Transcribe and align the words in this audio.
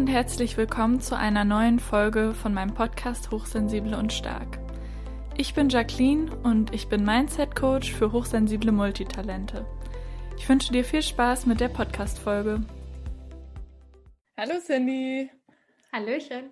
und 0.00 0.06
herzlich 0.06 0.56
willkommen 0.56 0.98
zu 0.98 1.14
einer 1.14 1.44
neuen 1.44 1.78
Folge 1.78 2.32
von 2.32 2.54
meinem 2.54 2.72
Podcast 2.72 3.30
Hochsensible 3.30 3.98
und 3.98 4.14
Stark. 4.14 4.58
Ich 5.36 5.52
bin 5.52 5.68
Jacqueline 5.68 6.34
und 6.42 6.72
ich 6.72 6.88
bin 6.88 7.04
Mindset 7.04 7.54
Coach 7.54 7.92
für 7.92 8.10
hochsensible 8.10 8.72
Multitalente. 8.72 9.66
Ich 10.38 10.48
wünsche 10.48 10.72
dir 10.72 10.86
viel 10.86 11.02
Spaß 11.02 11.44
mit 11.44 11.60
der 11.60 11.68
Podcast-Folge. 11.68 12.62
Hallo 14.38 14.54
Cindy. 14.64 15.28
Hallöchen. 15.92 16.48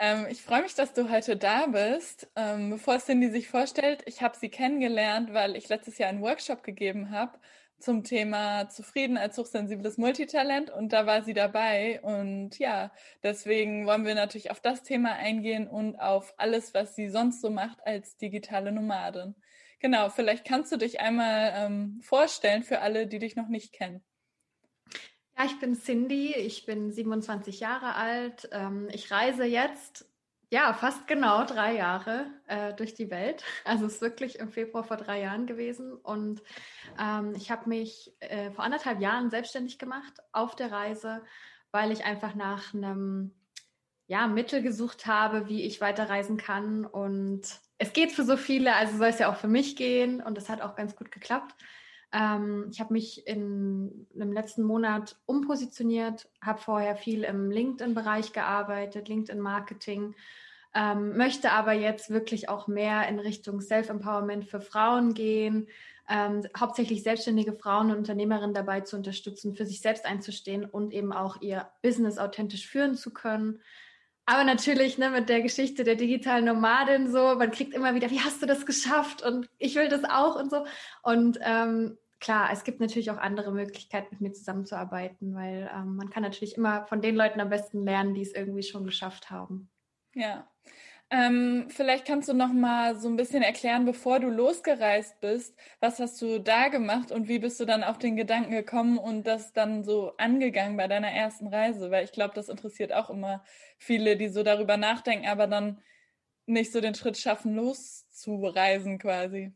Ähm, 0.00 0.26
ich 0.28 0.42
freue 0.42 0.62
mich, 0.62 0.74
dass 0.74 0.92
du 0.92 1.08
heute 1.08 1.36
da 1.36 1.66
bist. 1.66 2.32
Ähm, 2.34 2.70
bevor 2.70 2.98
Cindy 2.98 3.30
sich 3.30 3.46
vorstellt, 3.46 4.02
ich 4.06 4.22
habe 4.22 4.36
sie 4.36 4.48
kennengelernt, 4.48 5.32
weil 5.32 5.54
ich 5.54 5.68
letztes 5.68 5.98
Jahr 5.98 6.08
einen 6.08 6.20
Workshop 6.20 6.64
gegeben 6.64 7.12
habe 7.12 7.38
zum 7.82 8.04
Thema 8.04 8.68
Zufrieden 8.68 9.16
als 9.16 9.36
hochsensibles 9.36 9.98
Multitalent 9.98 10.70
und 10.70 10.92
da 10.92 11.06
war 11.06 11.22
sie 11.22 11.34
dabei. 11.34 12.00
Und 12.02 12.58
ja, 12.58 12.92
deswegen 13.22 13.86
wollen 13.86 14.06
wir 14.06 14.14
natürlich 14.14 14.50
auf 14.50 14.60
das 14.60 14.82
Thema 14.82 15.12
eingehen 15.14 15.68
und 15.68 15.96
auf 15.96 16.34
alles, 16.36 16.74
was 16.74 16.94
sie 16.94 17.08
sonst 17.08 17.40
so 17.40 17.50
macht 17.50 17.78
als 17.84 18.16
digitale 18.16 18.72
Nomadin. 18.72 19.34
Genau, 19.80 20.10
vielleicht 20.10 20.44
kannst 20.44 20.70
du 20.70 20.76
dich 20.76 21.00
einmal 21.00 21.52
ähm, 21.56 22.00
vorstellen 22.02 22.62
für 22.62 22.80
alle, 22.80 23.08
die 23.08 23.18
dich 23.18 23.34
noch 23.34 23.48
nicht 23.48 23.72
kennen. 23.72 24.02
Ja, 25.36 25.46
ich 25.46 25.58
bin 25.58 25.74
Cindy, 25.74 26.34
ich 26.34 26.66
bin 26.66 26.92
27 26.92 27.60
Jahre 27.60 27.96
alt. 27.96 28.48
Ähm, 28.52 28.88
ich 28.92 29.10
reise 29.10 29.44
jetzt 29.44 30.06
ja, 30.52 30.74
fast 30.74 31.06
genau 31.06 31.46
drei 31.46 31.76
Jahre 31.76 32.26
äh, 32.46 32.74
durch 32.74 32.92
die 32.92 33.10
Welt. 33.10 33.42
Also 33.64 33.86
es 33.86 33.94
ist 33.94 34.00
wirklich 34.02 34.38
im 34.38 34.50
Februar 34.50 34.84
vor 34.84 34.98
drei 34.98 35.22
Jahren 35.22 35.46
gewesen. 35.46 35.94
Und 35.94 36.42
ähm, 37.00 37.32
ich 37.34 37.50
habe 37.50 37.70
mich 37.70 38.12
äh, 38.20 38.50
vor 38.50 38.62
anderthalb 38.62 39.00
Jahren 39.00 39.30
selbstständig 39.30 39.78
gemacht 39.78 40.12
auf 40.30 40.54
der 40.54 40.70
Reise, 40.70 41.22
weil 41.70 41.90
ich 41.90 42.04
einfach 42.04 42.34
nach 42.34 42.74
einem 42.74 43.32
ja, 44.08 44.26
Mittel 44.26 44.60
gesucht 44.60 45.06
habe, 45.06 45.48
wie 45.48 45.62
ich 45.62 45.80
weiterreisen 45.80 46.36
kann. 46.36 46.84
Und 46.84 47.44
es 47.78 47.94
geht 47.94 48.12
für 48.12 48.24
so 48.24 48.36
viele, 48.36 48.76
also 48.76 48.98
soll 48.98 49.06
es 49.06 49.20
ja 49.20 49.32
auch 49.32 49.36
für 49.36 49.48
mich 49.48 49.74
gehen. 49.74 50.22
Und 50.22 50.36
das 50.36 50.50
hat 50.50 50.60
auch 50.60 50.76
ganz 50.76 50.96
gut 50.96 51.10
geklappt. 51.10 51.54
Ähm, 52.12 52.68
ich 52.70 52.80
habe 52.80 52.92
mich 52.92 53.26
in, 53.26 54.06
im 54.14 54.32
letzten 54.32 54.62
Monat 54.62 55.16
umpositioniert, 55.26 56.28
habe 56.42 56.60
vorher 56.60 56.96
viel 56.96 57.24
im 57.24 57.50
LinkedIn-Bereich 57.50 58.32
gearbeitet, 58.32 59.08
LinkedIn-Marketing, 59.08 60.14
ähm, 60.74 61.16
möchte 61.16 61.52
aber 61.52 61.72
jetzt 61.72 62.10
wirklich 62.10 62.48
auch 62.48 62.66
mehr 62.66 63.08
in 63.08 63.18
Richtung 63.18 63.60
Self-Empowerment 63.60 64.46
für 64.46 64.60
Frauen 64.60 65.14
gehen, 65.14 65.68
ähm, 66.08 66.42
hauptsächlich 66.58 67.02
selbstständige 67.02 67.52
Frauen 67.52 67.90
und 67.90 67.98
Unternehmerinnen 67.98 68.54
dabei 68.54 68.80
zu 68.80 68.96
unterstützen, 68.96 69.54
für 69.54 69.64
sich 69.64 69.80
selbst 69.80 70.04
einzustehen 70.04 70.64
und 70.64 70.92
eben 70.92 71.12
auch 71.12 71.40
ihr 71.40 71.68
Business 71.82 72.18
authentisch 72.18 72.66
führen 72.66 72.94
zu 72.94 73.12
können. 73.12 73.60
Aber 74.24 74.44
natürlich 74.44 74.98
ne, 74.98 75.10
mit 75.10 75.28
der 75.28 75.42
Geschichte 75.42 75.84
der 75.84 75.96
digitalen 75.96 76.44
Nomadin 76.44 77.10
so, 77.10 77.34
man 77.34 77.50
kriegt 77.50 77.74
immer 77.74 77.94
wieder, 77.94 78.10
wie 78.10 78.20
hast 78.20 78.40
du 78.40 78.46
das 78.46 78.66
geschafft? 78.66 79.22
Und 79.22 79.48
ich 79.58 79.74
will 79.74 79.88
das 79.88 80.04
auch 80.04 80.36
und 80.36 80.50
so. 80.50 80.64
Und 81.02 81.38
ähm, 81.42 81.98
klar, 82.22 82.50
es 82.52 82.62
gibt 82.62 82.80
natürlich 82.80 83.10
auch 83.10 83.18
andere 83.18 83.52
Möglichkeiten, 83.52 84.08
mit 84.12 84.20
mir 84.20 84.32
zusammenzuarbeiten, 84.32 85.34
weil 85.34 85.68
ähm, 85.74 85.96
man 85.96 86.08
kann 86.08 86.22
natürlich 86.22 86.56
immer 86.56 86.86
von 86.86 87.02
den 87.02 87.16
Leuten 87.16 87.40
am 87.40 87.50
besten 87.50 87.82
lernen, 87.82 88.14
die 88.14 88.22
es 88.22 88.32
irgendwie 88.32 88.62
schon 88.62 88.84
geschafft 88.84 89.30
haben. 89.30 89.68
Ja. 90.14 90.48
Ähm, 91.10 91.66
vielleicht 91.68 92.06
kannst 92.06 92.28
du 92.28 92.32
noch 92.32 92.52
mal 92.52 92.96
so 92.96 93.08
ein 93.08 93.16
bisschen 93.16 93.42
erklären, 93.42 93.84
bevor 93.84 94.20
du 94.20 94.30
losgereist 94.30 95.20
bist, 95.20 95.58
was 95.80 95.98
hast 95.98 96.22
du 96.22 96.38
da 96.38 96.68
gemacht 96.68 97.10
und 97.10 97.28
wie 97.28 97.40
bist 97.40 97.58
du 97.60 97.66
dann 97.66 97.82
auf 97.82 97.98
den 97.98 98.16
Gedanken 98.16 98.52
gekommen 98.52 98.98
und 98.98 99.26
das 99.26 99.52
dann 99.52 99.82
so 99.82 100.16
angegangen 100.16 100.76
bei 100.76 100.86
deiner 100.86 101.10
ersten 101.10 101.48
Reise? 101.48 101.90
Weil 101.90 102.04
ich 102.04 102.12
glaube, 102.12 102.34
das 102.34 102.48
interessiert 102.48 102.94
auch 102.94 103.10
immer 103.10 103.44
viele, 103.78 104.16
die 104.16 104.28
so 104.28 104.44
darüber 104.44 104.76
nachdenken, 104.76 105.26
aber 105.26 105.48
dann 105.48 105.82
nicht 106.46 106.72
so 106.72 106.80
den 106.80 106.94
Schritt 106.94 107.18
schaffen, 107.18 107.56
loszureisen 107.56 108.98
quasi. 108.98 109.52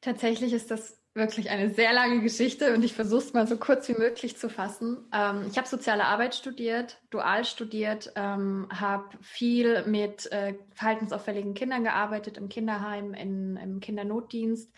Tatsächlich 0.00 0.52
ist 0.52 0.70
das 0.70 0.98
wirklich 1.18 1.50
eine 1.50 1.70
sehr 1.74 1.92
lange 1.92 2.20
Geschichte 2.20 2.74
und 2.74 2.84
ich 2.84 2.94
versuche 2.94 3.20
es 3.20 3.32
mal 3.32 3.46
so 3.46 3.56
kurz 3.56 3.88
wie 3.88 3.94
möglich 3.94 4.36
zu 4.36 4.48
fassen. 4.48 4.98
Ähm, 5.12 5.46
ich 5.50 5.58
habe 5.58 5.68
soziale 5.68 6.04
Arbeit 6.04 6.34
studiert, 6.34 6.98
dual 7.10 7.44
studiert, 7.44 8.12
ähm, 8.16 8.68
habe 8.72 9.08
viel 9.20 9.84
mit 9.86 10.30
äh, 10.32 10.54
verhaltensauffälligen 10.74 11.54
Kindern 11.54 11.84
gearbeitet 11.84 12.38
im 12.38 12.48
Kinderheim, 12.48 13.12
in, 13.14 13.56
im 13.56 13.80
Kindernotdienst 13.80 14.72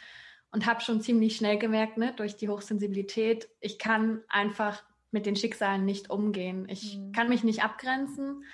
und 0.50 0.66
habe 0.66 0.80
schon 0.80 1.00
ziemlich 1.00 1.36
schnell 1.36 1.58
gemerkt, 1.58 1.96
ne, 1.96 2.12
durch 2.16 2.36
die 2.36 2.48
Hochsensibilität, 2.48 3.48
ich 3.60 3.78
kann 3.78 4.22
einfach 4.28 4.82
mit 5.12 5.26
den 5.26 5.36
Schicksalen 5.36 5.84
nicht 5.84 6.10
umgehen. 6.10 6.66
Ich 6.68 6.98
mhm. 6.98 7.12
kann 7.12 7.28
mich 7.28 7.44
nicht 7.44 7.62
abgrenzen. 7.62 8.44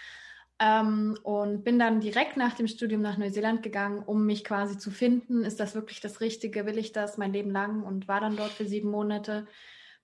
Ähm, 0.58 1.18
und 1.22 1.64
bin 1.64 1.78
dann 1.78 2.00
direkt 2.00 2.38
nach 2.38 2.54
dem 2.54 2.66
Studium 2.66 3.02
nach 3.02 3.18
Neuseeland 3.18 3.62
gegangen, 3.62 4.02
um 4.04 4.24
mich 4.24 4.42
quasi 4.42 4.78
zu 4.78 4.90
finden. 4.90 5.44
Ist 5.44 5.60
das 5.60 5.74
wirklich 5.74 6.00
das 6.00 6.20
Richtige? 6.20 6.64
Will 6.64 6.78
ich 6.78 6.92
das 6.92 7.18
mein 7.18 7.32
Leben 7.32 7.50
lang? 7.50 7.82
Und 7.82 8.08
war 8.08 8.20
dann 8.20 8.36
dort 8.36 8.52
für 8.52 8.64
sieben 8.64 8.90
Monate. 8.90 9.46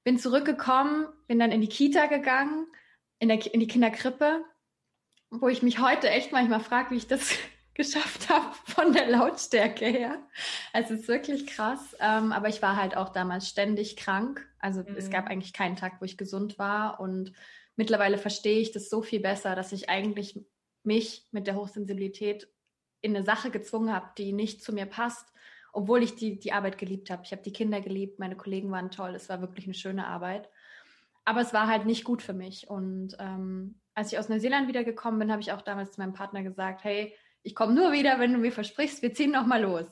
Bin 0.04 0.18
zurückgekommen, 0.18 1.06
bin 1.26 1.38
dann 1.38 1.52
in 1.52 1.62
die 1.62 1.68
Kita 1.68 2.06
gegangen, 2.06 2.66
in, 3.18 3.28
der, 3.28 3.54
in 3.54 3.60
die 3.60 3.66
Kinderkrippe, 3.66 4.44
wo 5.30 5.48
ich 5.48 5.62
mich 5.62 5.78
heute 5.78 6.10
echt 6.10 6.32
manchmal 6.32 6.60
frage, 6.60 6.90
wie 6.90 6.96
ich 6.96 7.06
das 7.06 7.34
geschafft 7.74 8.28
habe 8.28 8.52
von 8.66 8.92
der 8.92 9.08
Lautstärke 9.08 9.86
her. 9.86 10.19
Also 10.74 10.92
es 10.92 11.00
ist 11.02 11.08
wirklich 11.08 11.46
krass. 11.46 11.96
Ähm, 11.98 12.32
aber 12.32 12.48
ich 12.48 12.60
war 12.60 12.76
halt 12.76 12.94
auch 12.94 13.08
damals 13.08 13.48
ständig 13.48 13.96
krank. 13.96 14.46
Also 14.58 14.80
mhm. 14.80 14.96
es 14.96 15.08
gab 15.08 15.28
eigentlich 15.28 15.54
keinen 15.54 15.76
Tag, 15.76 15.94
wo 16.00 16.04
ich 16.04 16.19
gesund 16.19 16.58
war 16.58 17.00
und 17.00 17.32
mittlerweile 17.77 18.19
verstehe 18.19 18.60
ich 18.60 18.72
das 18.72 18.91
so 18.91 19.03
viel 19.03 19.21
besser, 19.21 19.55
dass 19.55 19.72
ich 19.72 19.88
eigentlich 19.88 20.44
mich 20.84 21.27
mit 21.31 21.47
der 21.47 21.56
Hochsensibilität 21.56 22.49
in 23.00 23.16
eine 23.16 23.25
Sache 23.25 23.50
gezwungen 23.50 23.93
habe, 23.93 24.10
die 24.19 24.33
nicht 24.33 24.62
zu 24.62 24.72
mir 24.72 24.87
passt, 24.87 25.33
obwohl 25.72 26.03
ich 26.03 26.15
die, 26.15 26.38
die 26.38 26.53
Arbeit 26.53 26.78
geliebt 26.78 27.11
habe. 27.11 27.22
Ich 27.25 27.32
habe 27.32 27.43
die 27.43 27.53
Kinder 27.53 27.81
geliebt, 27.81 28.19
meine 28.19 28.37
Kollegen 28.37 28.71
waren 28.71 28.91
toll, 28.91 29.15
es 29.15 29.28
war 29.28 29.41
wirklich 29.41 29.66
eine 29.66 29.75
schöne 29.75 30.06
Arbeit. 30.06 30.49
Aber 31.25 31.41
es 31.41 31.53
war 31.53 31.69
halt 31.69 31.87
nicht 31.87 32.05
gut 32.05 32.21
für 32.21 32.32
mich. 32.32 32.69
Und 32.69 33.16
ähm, 33.19 33.81
als 33.94 34.12
ich 34.12 34.19
aus 34.19 34.28
Neuseeland 34.28 34.69
wiedergekommen 34.69 35.21
bin, 35.21 35.31
habe 35.31 35.41
ich 35.41 35.53
auch 35.53 35.62
damals 35.62 35.93
zu 35.93 36.00
meinem 36.00 36.12
Partner 36.12 36.43
gesagt, 36.43 36.84
hey, 36.84 37.15
ich 37.43 37.55
komme 37.55 37.75
nur 37.75 37.93
wieder, 37.93 38.19
wenn 38.19 38.32
du 38.32 38.38
mir 38.38 38.53
versprichst, 38.53 39.03
wir 39.03 39.15
ziehen 39.15 39.31
noch 39.32 39.47
mal 39.47 39.62
los. 39.62 39.87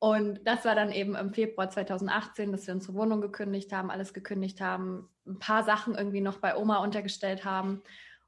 Und 0.00 0.40
das 0.44 0.64
war 0.64 0.76
dann 0.76 0.92
eben 0.92 1.16
im 1.16 1.32
Februar 1.32 1.70
2018, 1.70 2.52
dass 2.52 2.66
wir 2.66 2.74
unsere 2.74 2.94
Wohnung 2.94 3.20
gekündigt 3.20 3.72
haben, 3.72 3.90
alles 3.90 4.14
gekündigt 4.14 4.60
haben, 4.60 5.08
ein 5.26 5.40
paar 5.40 5.64
Sachen 5.64 5.96
irgendwie 5.96 6.20
noch 6.20 6.38
bei 6.38 6.56
Oma 6.56 6.78
untergestellt 6.78 7.44
haben 7.44 7.82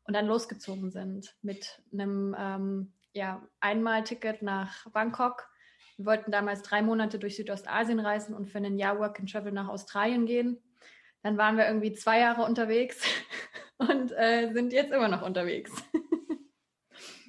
und 0.04 0.14
dann 0.14 0.26
losgezogen 0.26 0.90
sind 0.90 1.36
mit 1.42 1.80
einem 1.92 2.34
ähm, 2.36 2.92
ja, 3.12 3.40
Einmalticket 3.60 4.42
nach 4.42 4.90
Bangkok. 4.90 5.48
Wir 5.96 6.06
wollten 6.06 6.32
damals 6.32 6.62
drei 6.62 6.82
Monate 6.82 7.20
durch 7.20 7.36
Südostasien 7.36 8.00
reisen 8.00 8.34
und 8.34 8.48
für 8.48 8.58
ein 8.58 8.78
Jahr 8.78 8.98
Work 8.98 9.20
and 9.20 9.30
Travel 9.30 9.52
nach 9.52 9.68
Australien 9.68 10.26
gehen. 10.26 10.58
Dann 11.22 11.38
waren 11.38 11.56
wir 11.56 11.66
irgendwie 11.66 11.92
zwei 11.92 12.18
Jahre 12.18 12.42
unterwegs 12.42 13.00
und 13.76 14.10
äh, 14.12 14.50
sind 14.52 14.72
jetzt 14.72 14.92
immer 14.92 15.08
noch 15.08 15.22
unterwegs. 15.22 15.70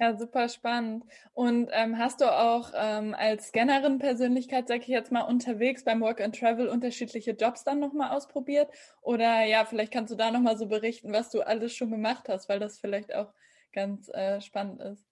Ja, 0.02 0.16
super 0.18 0.48
spannend. 0.48 1.04
Und 1.32 1.68
ähm, 1.70 1.96
hast 1.96 2.20
du 2.20 2.24
auch 2.24 2.72
ähm, 2.74 3.14
als 3.16 3.50
Scannerin 3.50 4.00
Persönlichkeit, 4.00 4.66
sag 4.66 4.80
ich 4.80 4.88
jetzt 4.88 5.12
mal, 5.12 5.20
unterwegs 5.20 5.84
beim 5.84 6.00
Work 6.00 6.20
and 6.20 6.36
Travel 6.36 6.66
unterschiedliche 6.66 7.30
Jobs 7.30 7.62
dann 7.62 7.78
nochmal 7.78 8.10
ausprobiert? 8.10 8.68
Oder 9.00 9.44
ja, 9.44 9.64
vielleicht 9.64 9.92
kannst 9.92 10.12
du 10.12 10.16
da 10.16 10.32
nochmal 10.32 10.58
so 10.58 10.66
berichten, 10.66 11.12
was 11.12 11.30
du 11.30 11.42
alles 11.42 11.76
schon 11.76 11.92
gemacht 11.92 12.28
hast, 12.28 12.48
weil 12.48 12.58
das 12.58 12.80
vielleicht 12.80 13.14
auch 13.14 13.32
ganz 13.72 14.08
äh, 14.08 14.40
spannend 14.40 14.80
ist. 14.80 15.06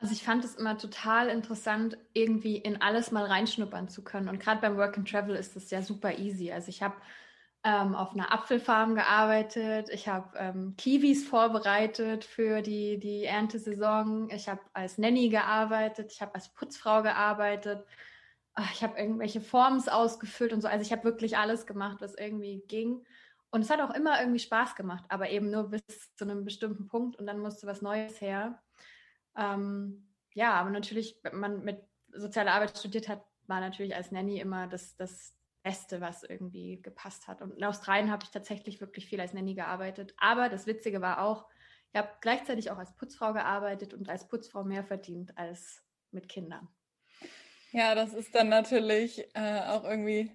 Also 0.00 0.12
ich 0.12 0.24
fand 0.24 0.44
es 0.44 0.56
immer 0.56 0.76
total 0.76 1.28
interessant, 1.28 1.96
irgendwie 2.12 2.56
in 2.56 2.82
alles 2.82 3.12
mal 3.12 3.26
reinschnuppern 3.26 3.88
zu 3.88 4.02
können. 4.02 4.28
Und 4.28 4.40
gerade 4.40 4.60
beim 4.60 4.76
Work 4.76 4.98
and 4.98 5.08
Travel 5.08 5.36
ist 5.36 5.54
das 5.54 5.70
ja 5.70 5.82
super 5.82 6.18
easy. 6.18 6.50
Also 6.50 6.70
ich 6.70 6.82
habe 6.82 6.96
ähm, 7.62 7.94
auf 7.94 8.12
einer 8.12 8.32
Apfelfarm 8.32 8.94
gearbeitet. 8.94 9.90
Ich 9.90 10.08
habe 10.08 10.36
ähm, 10.38 10.74
Kiwis 10.76 11.26
vorbereitet 11.26 12.24
für 12.24 12.62
die, 12.62 12.98
die 12.98 13.24
Erntesaison. 13.24 14.30
Ich 14.30 14.48
habe 14.48 14.60
als 14.72 14.96
Nanny 14.96 15.28
gearbeitet. 15.28 16.12
Ich 16.12 16.22
habe 16.22 16.34
als 16.34 16.48
Putzfrau 16.54 17.02
gearbeitet. 17.02 17.84
Ach, 18.54 18.72
ich 18.72 18.82
habe 18.82 18.98
irgendwelche 18.98 19.40
Forms 19.40 19.88
ausgefüllt 19.88 20.52
und 20.52 20.62
so. 20.62 20.68
Also 20.68 20.82
ich 20.82 20.92
habe 20.92 21.04
wirklich 21.04 21.36
alles 21.36 21.66
gemacht, 21.66 21.98
was 22.00 22.14
irgendwie 22.14 22.62
ging. 22.66 23.04
Und 23.50 23.62
es 23.62 23.70
hat 23.70 23.80
auch 23.80 23.94
immer 23.94 24.20
irgendwie 24.20 24.38
Spaß 24.38 24.74
gemacht, 24.74 25.04
aber 25.08 25.28
eben 25.30 25.50
nur 25.50 25.70
bis 25.70 25.82
zu 26.14 26.24
einem 26.24 26.44
bestimmten 26.44 26.86
Punkt 26.86 27.16
und 27.16 27.26
dann 27.26 27.40
musste 27.40 27.66
was 27.66 27.82
Neues 27.82 28.20
her. 28.20 28.62
Ähm, 29.36 30.08
ja, 30.34 30.54
aber 30.54 30.70
natürlich, 30.70 31.18
wenn 31.22 31.38
man 31.38 31.64
mit 31.64 31.82
sozialer 32.12 32.52
Arbeit 32.52 32.78
studiert 32.78 33.08
hat, 33.08 33.24
war 33.48 33.60
natürlich 33.60 33.94
als 33.94 34.12
Nanny 34.12 34.38
immer 34.38 34.68
das, 34.68 34.96
das 34.96 35.34
Beste, 35.62 36.00
was 36.00 36.22
irgendwie 36.22 36.80
gepasst 36.80 37.28
hat. 37.28 37.42
Und 37.42 37.56
in 37.56 37.64
Australien 37.64 38.10
habe 38.10 38.24
ich 38.24 38.30
tatsächlich 38.30 38.80
wirklich 38.80 39.06
viel 39.06 39.20
als 39.20 39.34
Nanny 39.34 39.54
gearbeitet. 39.54 40.14
Aber 40.16 40.48
das 40.48 40.66
Witzige 40.66 41.00
war 41.00 41.22
auch, 41.22 41.46
ich 41.92 41.98
habe 41.98 42.08
gleichzeitig 42.20 42.70
auch 42.70 42.78
als 42.78 42.94
Putzfrau 42.96 43.32
gearbeitet 43.32 43.94
und 43.94 44.08
als 44.08 44.28
Putzfrau 44.28 44.64
mehr 44.64 44.84
verdient 44.84 45.36
als 45.36 45.82
mit 46.12 46.28
Kindern. 46.28 46.68
Ja, 47.72 47.94
das 47.94 48.14
ist 48.14 48.34
dann 48.34 48.48
natürlich 48.48 49.28
äh, 49.34 49.60
auch 49.66 49.84
irgendwie 49.84 50.32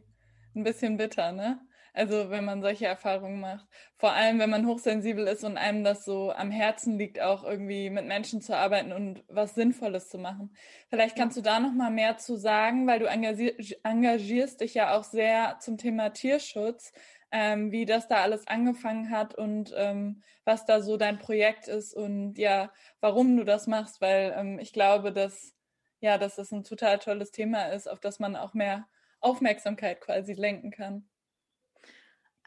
ein 0.56 0.64
bisschen 0.64 0.98
bitter, 0.98 1.32
ne? 1.32 1.60
Also 1.96 2.30
wenn 2.30 2.44
man 2.44 2.62
solche 2.62 2.86
Erfahrungen 2.86 3.40
macht. 3.40 3.66
Vor 3.98 4.12
allem, 4.12 4.38
wenn 4.40 4.50
man 4.50 4.68
hochsensibel 4.68 5.26
ist 5.28 5.46
und 5.46 5.58
einem 5.58 5.84
das 5.84 6.04
so 6.04 6.32
am 6.32 6.52
Herzen 6.52 6.98
liegt, 6.98 7.22
auch 7.22 7.46
irgendwie 7.46 7.90
mit 7.90 8.06
Menschen 8.06 8.42
zu 8.42 8.56
arbeiten 8.56 8.92
und 8.92 9.24
was 9.30 9.56
Sinnvolles 9.56 10.10
zu 10.10 10.18
machen. 10.18 10.54
Vielleicht 10.90 11.16
kannst 11.16 11.38
du 11.38 11.42
da 11.42 11.60
noch 11.62 11.72
mal 11.74 11.92
mehr 11.92 12.18
zu 12.18 12.36
sagen, 12.36 12.86
weil 12.86 13.00
du 13.00 13.06
engagierst 13.06 14.60
dich 14.62 14.74
ja 14.74 14.96
auch 14.98 15.06
sehr 15.06 15.58
zum 15.60 15.78
Thema 15.78 16.10
Tierschutz, 16.10 16.92
ähm, 17.32 17.72
wie 17.72 17.86
das 17.86 18.08
da 18.10 18.18
alles 18.18 18.46
angefangen 18.46 19.10
hat 19.10 19.34
und 19.36 19.74
ähm, 19.76 20.22
was 20.44 20.66
da 20.66 20.82
so 20.82 20.98
dein 20.98 21.18
Projekt 21.18 21.68
ist 21.70 21.94
und 21.94 22.38
ja, 22.38 22.72
warum 23.00 23.38
du 23.38 23.46
das 23.46 23.68
machst, 23.68 24.02
weil 24.02 24.34
ähm, 24.38 24.60
ich 24.60 24.74
glaube, 24.74 25.14
dass 25.14 25.56
ja, 26.02 26.18
dass 26.18 26.36
das 26.36 26.52
ein 26.52 26.64
total 26.64 27.00
tolles 27.00 27.32
Thema 27.32 27.68
ist, 27.72 27.90
auf 27.90 28.00
das 28.00 28.20
man 28.20 28.36
auch 28.36 28.54
mehr 28.54 28.88
Aufmerksamkeit 29.22 30.02
quasi 30.02 30.34
lenken 30.34 30.72
kann? 30.72 31.10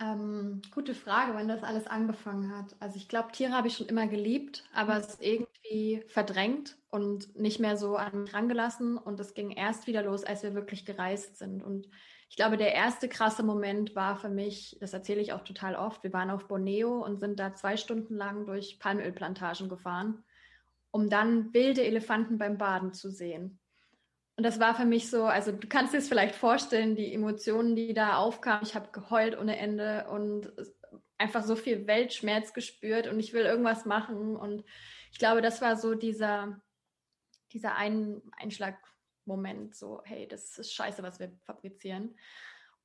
Ähm, 0.00 0.62
gute 0.73 0.95
Frage, 0.95 1.35
wann 1.35 1.49
das 1.49 1.65
alles 1.65 1.87
angefangen 1.89 2.56
hat. 2.56 2.77
Also 2.79 2.97
ich 2.97 3.09
glaube, 3.09 3.33
Tiere 3.33 3.53
habe 3.53 3.67
ich 3.67 3.77
schon 3.77 3.89
immer 3.89 4.06
geliebt, 4.06 4.65
aber 4.73 4.95
mhm. 4.95 5.00
es 5.00 5.19
irgendwie 5.21 6.05
verdrängt 6.06 6.77
und 6.91 7.37
nicht 7.37 7.59
mehr 7.59 7.77
so 7.77 7.97
an 7.97 8.23
mich 8.23 8.35
rangelassen. 8.35 8.97
Und 8.97 9.19
es 9.19 9.35
ging 9.35 9.50
erst 9.50 9.87
wieder 9.87 10.03
los, 10.03 10.23
als 10.23 10.43
wir 10.43 10.55
wirklich 10.55 10.85
gereist 10.85 11.37
sind. 11.39 11.62
Und 11.62 11.89
ich 12.31 12.37
glaube, 12.37 12.56
der 12.56 12.75
erste 12.75 13.09
krasse 13.09 13.43
Moment 13.43 13.97
war 13.97 14.17
für 14.17 14.29
mich, 14.29 14.77
das 14.81 14.93
erzähle 14.93 15.21
ich 15.21 15.33
auch 15.33 15.43
total 15.43 15.75
oft, 15.75 16.05
wir 16.05 16.12
waren 16.12 16.31
auf 16.31 16.47
Borneo 16.47 17.05
und 17.05 17.19
sind 17.19 17.41
da 17.41 17.55
zwei 17.55 17.77
Stunden 17.77 18.15
lang 18.15 18.47
durch 18.47 18.79
Palmölplantagen 18.79 19.69
gefahren, 19.69 20.23
um 20.91 21.09
dann 21.09 21.53
wilde 21.55 21.83
Elefanten 21.83 22.39
beim 22.39 22.59
Baden 22.59 22.93
zu 22.93 23.11
sehen. 23.11 23.59
Und 24.38 24.44
das 24.44 24.61
war 24.61 24.76
für 24.76 24.85
mich 24.85 25.11
so, 25.11 25.25
also 25.25 25.50
du 25.50 25.67
kannst 25.67 25.93
dir 25.93 25.99
es 25.99 26.06
vielleicht 26.06 26.37
vorstellen, 26.37 26.94
die 26.94 27.12
Emotionen, 27.12 27.75
die 27.75 27.93
da 27.93 28.19
aufkamen. 28.19 28.62
Ich 28.62 28.76
habe 28.76 28.93
geheult 28.93 29.37
ohne 29.37 29.58
Ende 29.58 30.06
und 30.08 30.52
einfach 31.19 31.43
so 31.43 31.56
viel 31.56 31.88
Weltschmerz 31.88 32.52
gespürt 32.52 33.08
und 33.08 33.19
ich 33.19 33.32
will 33.32 33.44
irgendwas 33.44 33.85
machen. 33.85 34.37
Und 34.37 34.62
ich 35.11 35.19
glaube, 35.19 35.43
das 35.43 35.61
war 35.61 35.75
so 35.75 35.96
dieser, 35.96 36.62
dieser 37.50 37.75
Ein 37.75 38.23
Einschlagmoment, 38.31 39.75
so, 39.75 40.02
hey, 40.05 40.29
das 40.29 40.56
ist 40.56 40.73
scheiße, 40.73 41.02
was 41.02 41.19
wir 41.19 41.32
fabrizieren. 41.44 42.17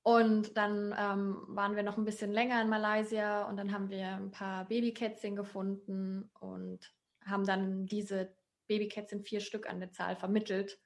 Und 0.02 0.58
dann 0.58 0.96
ähm, 0.98 1.38
waren 1.50 1.76
wir 1.76 1.84
noch 1.84 2.00
ein 2.00 2.06
bisschen 2.06 2.32
länger 2.32 2.64
in 2.64 2.70
Malaysia 2.70 3.44
und 3.44 3.58
dann 3.58 3.72
haben 3.72 3.92
wir 3.92 4.08
ein 4.08 4.32
paar 4.32 4.66
Babykätzchen 4.66 5.36
gefunden 5.36 6.32
und 6.40 6.80
haben 7.24 7.46
dann 7.46 7.86
diese 7.86 8.36
Babykätzchen 8.68 9.22
vier 9.22 9.40
Stück 9.40 9.70
an 9.70 9.80
der 9.80 9.92
Zahl 9.92 10.16
vermittelt 10.16 10.80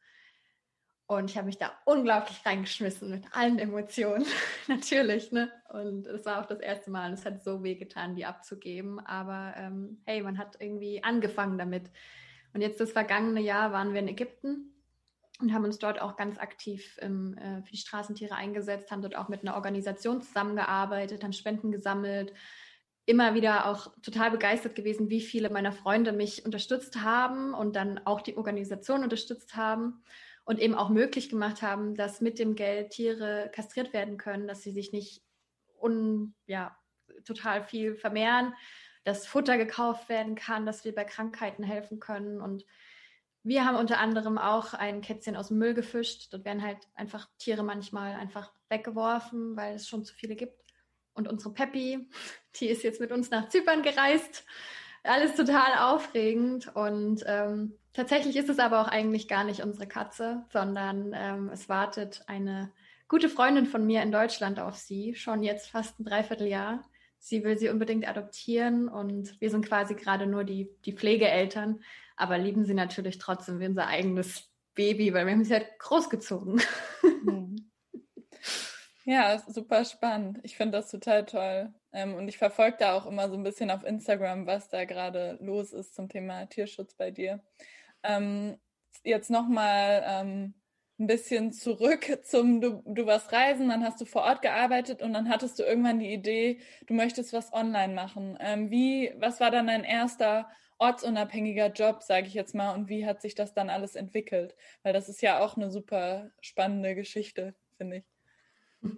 und 1.07 1.31
ich 1.31 1.37
habe 1.37 1.45
mich 1.45 1.57
da 1.57 1.71
unglaublich 1.85 2.45
reingeschmissen 2.45 3.09
mit 3.09 3.23
allen 3.31 3.59
Emotionen, 3.59 4.25
natürlich. 4.67 5.31
Ne? 5.31 5.49
Und 5.69 6.05
es 6.05 6.25
war 6.25 6.41
auch 6.41 6.45
das 6.45 6.59
erste 6.59 6.91
Mal 6.91 7.07
und 7.07 7.13
es 7.13 7.25
hat 7.25 7.41
so 7.41 7.63
weh 7.63 7.75
getan, 7.75 8.15
die 8.15 8.25
abzugeben. 8.25 8.99
Aber 8.99 9.53
ähm, 9.55 10.01
hey, 10.05 10.21
man 10.21 10.37
hat 10.37 10.57
irgendwie 10.59 11.01
angefangen 11.01 11.57
damit. 11.57 11.89
Und 12.53 12.59
jetzt 12.59 12.81
das 12.81 12.91
vergangene 12.91 13.39
Jahr 13.39 13.71
waren 13.71 13.93
wir 13.93 14.01
in 14.01 14.09
Ägypten 14.09 14.73
und 15.39 15.53
haben 15.53 15.63
uns 15.63 15.79
dort 15.79 16.01
auch 16.01 16.17
ganz 16.17 16.37
aktiv 16.39 16.97
im, 17.01 17.37
äh, 17.37 17.61
für 17.61 17.71
die 17.71 17.77
Straßentiere 17.77 18.35
eingesetzt, 18.35 18.91
haben 18.91 19.01
dort 19.01 19.15
auch 19.15 19.29
mit 19.29 19.43
einer 19.43 19.55
Organisation 19.55 20.21
zusammengearbeitet, 20.21 21.23
haben 21.23 21.31
Spenden 21.31 21.71
gesammelt, 21.71 22.33
immer 23.05 23.33
wieder 23.33 23.67
auch 23.67 23.93
total 24.01 24.29
begeistert 24.31 24.75
gewesen, 24.75 25.09
wie 25.09 25.21
viele 25.21 25.49
meiner 25.49 25.71
Freunde 25.71 26.11
mich 26.11 26.43
unterstützt 26.43 27.01
haben 27.01 27.53
und 27.53 27.77
dann 27.77 28.01
auch 28.05 28.19
die 28.19 28.35
Organisation 28.35 29.03
unterstützt 29.03 29.55
haben 29.55 30.03
und 30.47 30.59
eben 30.59 30.75
auch 30.75 30.87
möglich 30.87 31.27
gemacht 31.27 31.61
haben, 31.61 31.93
dass 31.93 32.21
mit 32.21 32.39
dem 32.39 32.55
Geld 32.55 32.91
Tiere 32.91 33.51
kastriert 33.53 33.91
werden 33.91 34.17
können, 34.17 34.47
dass 34.47 34.63
sie 34.63 34.71
sich 34.71 34.93
nicht 34.93 35.21
un, 35.77 36.35
ja, 36.45 36.77
total 37.25 37.65
viel 37.65 37.95
vermehren, 37.95 38.53
dass 39.03 39.27
Futter 39.27 39.57
gekauft 39.57 40.07
werden 40.07 40.35
kann, 40.35 40.65
dass 40.65 40.85
wir 40.85 40.95
bei 40.95 41.03
Krankheiten 41.03 41.63
helfen 41.63 41.99
können. 41.99 42.39
Und 42.39 42.63
wir 43.43 43.65
haben 43.65 43.75
unter 43.75 43.99
anderem 43.99 44.37
auch 44.37 44.73
ein 44.73 45.01
Kätzchen 45.01 45.35
aus 45.35 45.49
dem 45.49 45.57
Müll 45.57 45.73
gefischt. 45.73 46.31
Dort 46.31 46.45
werden 46.45 46.63
halt 46.63 46.79
einfach 46.95 47.27
Tiere 47.37 47.63
manchmal 47.63 48.13
einfach 48.13 48.53
weggeworfen, 48.69 49.57
weil 49.57 49.75
es 49.75 49.89
schon 49.89 50.05
zu 50.05 50.13
viele 50.13 50.37
gibt. 50.37 50.63
Und 51.13 51.27
unsere 51.27 51.53
Peppi, 51.53 52.09
die 52.55 52.67
ist 52.67 52.83
jetzt 52.83 53.01
mit 53.01 53.11
uns 53.11 53.31
nach 53.31 53.49
Zypern 53.49 53.83
gereist. 53.83 54.45
Alles 55.03 55.35
total 55.35 55.91
aufregend 55.93 56.73
und 56.73 57.25
ähm, 57.27 57.77
Tatsächlich 57.97 58.35
ist 58.35 58.47
es 58.47 58.59
aber 58.59 58.79
auch 58.79 58.87
eigentlich 58.89 59.27
gar 59.27 59.43
nicht 59.43 59.63
unsere 59.63 59.87
Katze, 59.87 60.45
sondern 60.53 61.15
ähm, 61.15 61.49
es 61.51 61.67
wartet 61.67 62.21
eine 62.27 62.71
gute 63.07 63.27
Freundin 63.27 63.65
von 63.65 63.87
mir 63.87 64.03
in 64.03 64.11
Deutschland 64.11 64.59
auf 64.59 64.75
sie, 64.75 65.15
schon 65.15 65.41
jetzt 65.41 65.71
fast 65.71 65.99
ein 65.99 66.05
Dreivierteljahr. 66.05 66.87
Sie 67.17 67.43
will 67.43 67.57
sie 67.57 67.69
unbedingt 67.69 68.07
adoptieren 68.07 68.87
und 68.87 69.41
wir 69.41 69.49
sind 69.49 69.65
quasi 69.65 69.95
gerade 69.95 70.27
nur 70.27 70.43
die, 70.43 70.69
die 70.85 70.93
Pflegeeltern, 70.93 71.81
aber 72.15 72.37
lieben 72.37 72.65
sie 72.65 72.75
natürlich 72.75 73.17
trotzdem 73.17 73.59
wie 73.59 73.65
unser 73.65 73.87
eigenes 73.87 74.47
Baby, 74.75 75.11
weil 75.15 75.25
wir 75.25 75.33
haben 75.33 75.43
sie 75.43 75.55
halt 75.55 75.79
großgezogen. 75.79 76.61
Mhm. 77.23 77.71
Ja, 79.05 79.39
super 79.47 79.85
spannend. 79.85 80.39
Ich 80.43 80.57
finde 80.57 80.77
das 80.77 80.91
total 80.91 81.25
toll. 81.25 81.73
Ähm, 81.93 82.13
und 82.13 82.27
ich 82.27 82.37
verfolge 82.37 82.75
da 82.77 82.93
auch 82.93 83.05
immer 83.05 83.29
so 83.29 83.35
ein 83.35 83.43
bisschen 83.43 83.71
auf 83.71 83.85
Instagram, 83.85 84.45
was 84.45 84.67
da 84.67 84.83
gerade 84.83 85.37
los 85.41 85.71
ist 85.71 85.95
zum 85.95 86.09
Thema 86.09 86.45
Tierschutz 86.45 86.93
bei 86.93 87.09
dir. 87.09 87.41
Ähm, 88.03 88.57
jetzt 89.03 89.29
nochmal 89.29 90.03
ähm, 90.05 90.53
ein 90.99 91.07
bisschen 91.07 91.51
zurück 91.51 92.19
zum, 92.23 92.59
du, 92.59 92.81
du 92.85 93.05
warst 93.05 93.31
reisen, 93.31 93.69
dann 93.69 93.83
hast 93.83 94.01
du 94.01 94.05
vor 94.05 94.23
Ort 94.23 94.41
gearbeitet 94.41 95.01
und 95.01 95.13
dann 95.13 95.29
hattest 95.29 95.59
du 95.59 95.63
irgendwann 95.63 95.99
die 95.99 96.11
Idee, 96.11 96.59
du 96.87 96.93
möchtest 96.93 97.33
was 97.33 97.53
online 97.53 97.93
machen. 97.93 98.37
Ähm, 98.39 98.71
wie, 98.71 99.13
was 99.17 99.39
war 99.39 99.51
dann 99.51 99.67
dein 99.67 99.83
erster 99.83 100.49
ortsunabhängiger 100.79 101.71
Job, 101.71 102.03
sage 102.03 102.27
ich 102.27 102.33
jetzt 102.33 102.55
mal, 102.55 102.73
und 102.73 102.89
wie 102.89 103.05
hat 103.05 103.21
sich 103.21 103.35
das 103.35 103.53
dann 103.53 103.69
alles 103.69 103.95
entwickelt? 103.95 104.55
Weil 104.83 104.93
das 104.93 105.09
ist 105.09 105.21
ja 105.21 105.39
auch 105.39 105.55
eine 105.55 105.71
super 105.71 106.31
spannende 106.41 106.95
Geschichte, 106.95 107.55
finde 107.77 107.97
ich. 107.97 108.05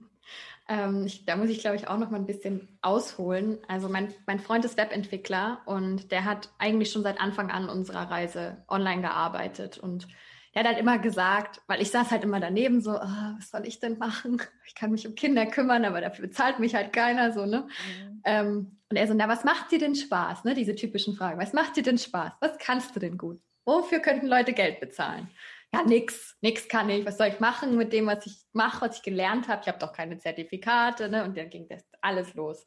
Ähm, 0.70 1.06
ich, 1.06 1.26
da 1.26 1.36
muss 1.36 1.50
ich, 1.50 1.60
glaube 1.60 1.76
ich, 1.76 1.88
auch 1.88 1.98
noch 1.98 2.12
mal 2.12 2.18
ein 2.18 2.28
bisschen 2.28 2.78
ausholen. 2.82 3.58
Also 3.68 3.90
mein, 3.90 4.14
mein 4.28 4.40
Freund 4.40 4.64
ist 4.64 4.78
Webentwickler 4.78 5.62
und 5.66 6.12
der 6.12 6.24
hat 6.24 6.50
eigentlich 6.60 6.92
schon 6.92 7.04
seit 7.04 7.20
Anfang 7.20 7.50
an 7.50 7.68
unserer 7.68 8.10
Reise 8.10 8.64
online 8.70 9.02
gearbeitet 9.02 9.80
und 9.80 10.08
er 10.52 10.62
hat 10.62 10.68
halt 10.68 10.80
immer 10.80 10.98
gesagt, 10.98 11.62
weil 11.68 11.82
ich 11.82 11.92
saß 11.92 12.12
halt 12.12 12.24
immer 12.24 12.40
daneben 12.40 12.82
so, 12.82 12.92
oh, 12.92 13.36
was 13.38 13.52
soll 13.52 13.68
ich 13.68 13.80
denn 13.80 13.98
machen? 13.98 14.42
Ich 14.66 14.76
kann 14.76 14.92
mich 14.92 15.08
um 15.08 15.16
Kinder 15.16 15.46
kümmern, 15.46 15.86
aber 15.86 16.02
dafür 16.02 16.28
bezahlt 16.28 16.60
mich 16.60 16.76
halt 16.76 16.92
keiner 16.92 17.32
so, 17.32 17.46
ne? 17.46 17.68
Mhm. 17.68 18.22
Ähm, 18.24 18.78
und 18.90 18.98
er 18.98 19.08
so, 19.08 19.14
na, 19.14 19.28
was 19.28 19.44
macht 19.44 19.72
dir 19.72 19.80
denn 19.80 19.94
Spaß? 19.94 20.44
Ne? 20.46 20.56
Diese 20.56 20.76
typischen 20.76 21.14
Fragen. 21.14 21.40
Was 21.40 21.54
macht 21.54 21.78
dir 21.78 21.84
denn 21.84 22.00
Spaß? 22.00 22.34
Was 22.40 22.58
kannst 22.58 22.96
du 22.96 23.00
denn 23.00 23.18
gut? 23.18 23.40
Wofür 23.66 24.00
könnten 24.00 24.26
Leute 24.26 24.54
Geld 24.54 24.80
bezahlen? 24.80 25.30
Ja, 25.74 25.84
nix, 25.84 26.36
nix 26.42 26.68
kann 26.68 26.90
ich, 26.90 27.06
was 27.06 27.18
soll 27.18 27.28
ich 27.28 27.40
machen 27.40 27.78
mit 27.78 27.94
dem, 27.94 28.08
was 28.08 28.26
ich 28.26 28.42
mache, 28.54 28.82
was 28.82 28.98
ich 28.98 29.04
gelernt 29.04 29.48
habe? 29.48 29.62
Ich 29.62 29.68
habe 29.68 29.80
doch 29.80 29.94
keine 29.94 30.18
Zertifikate, 30.18 31.10
ne? 31.10 31.24
Und 31.24 31.38
dann 31.38 31.50
ging 31.50 31.68
das 31.68 31.84
alles 32.02 32.34
los. 32.34 32.66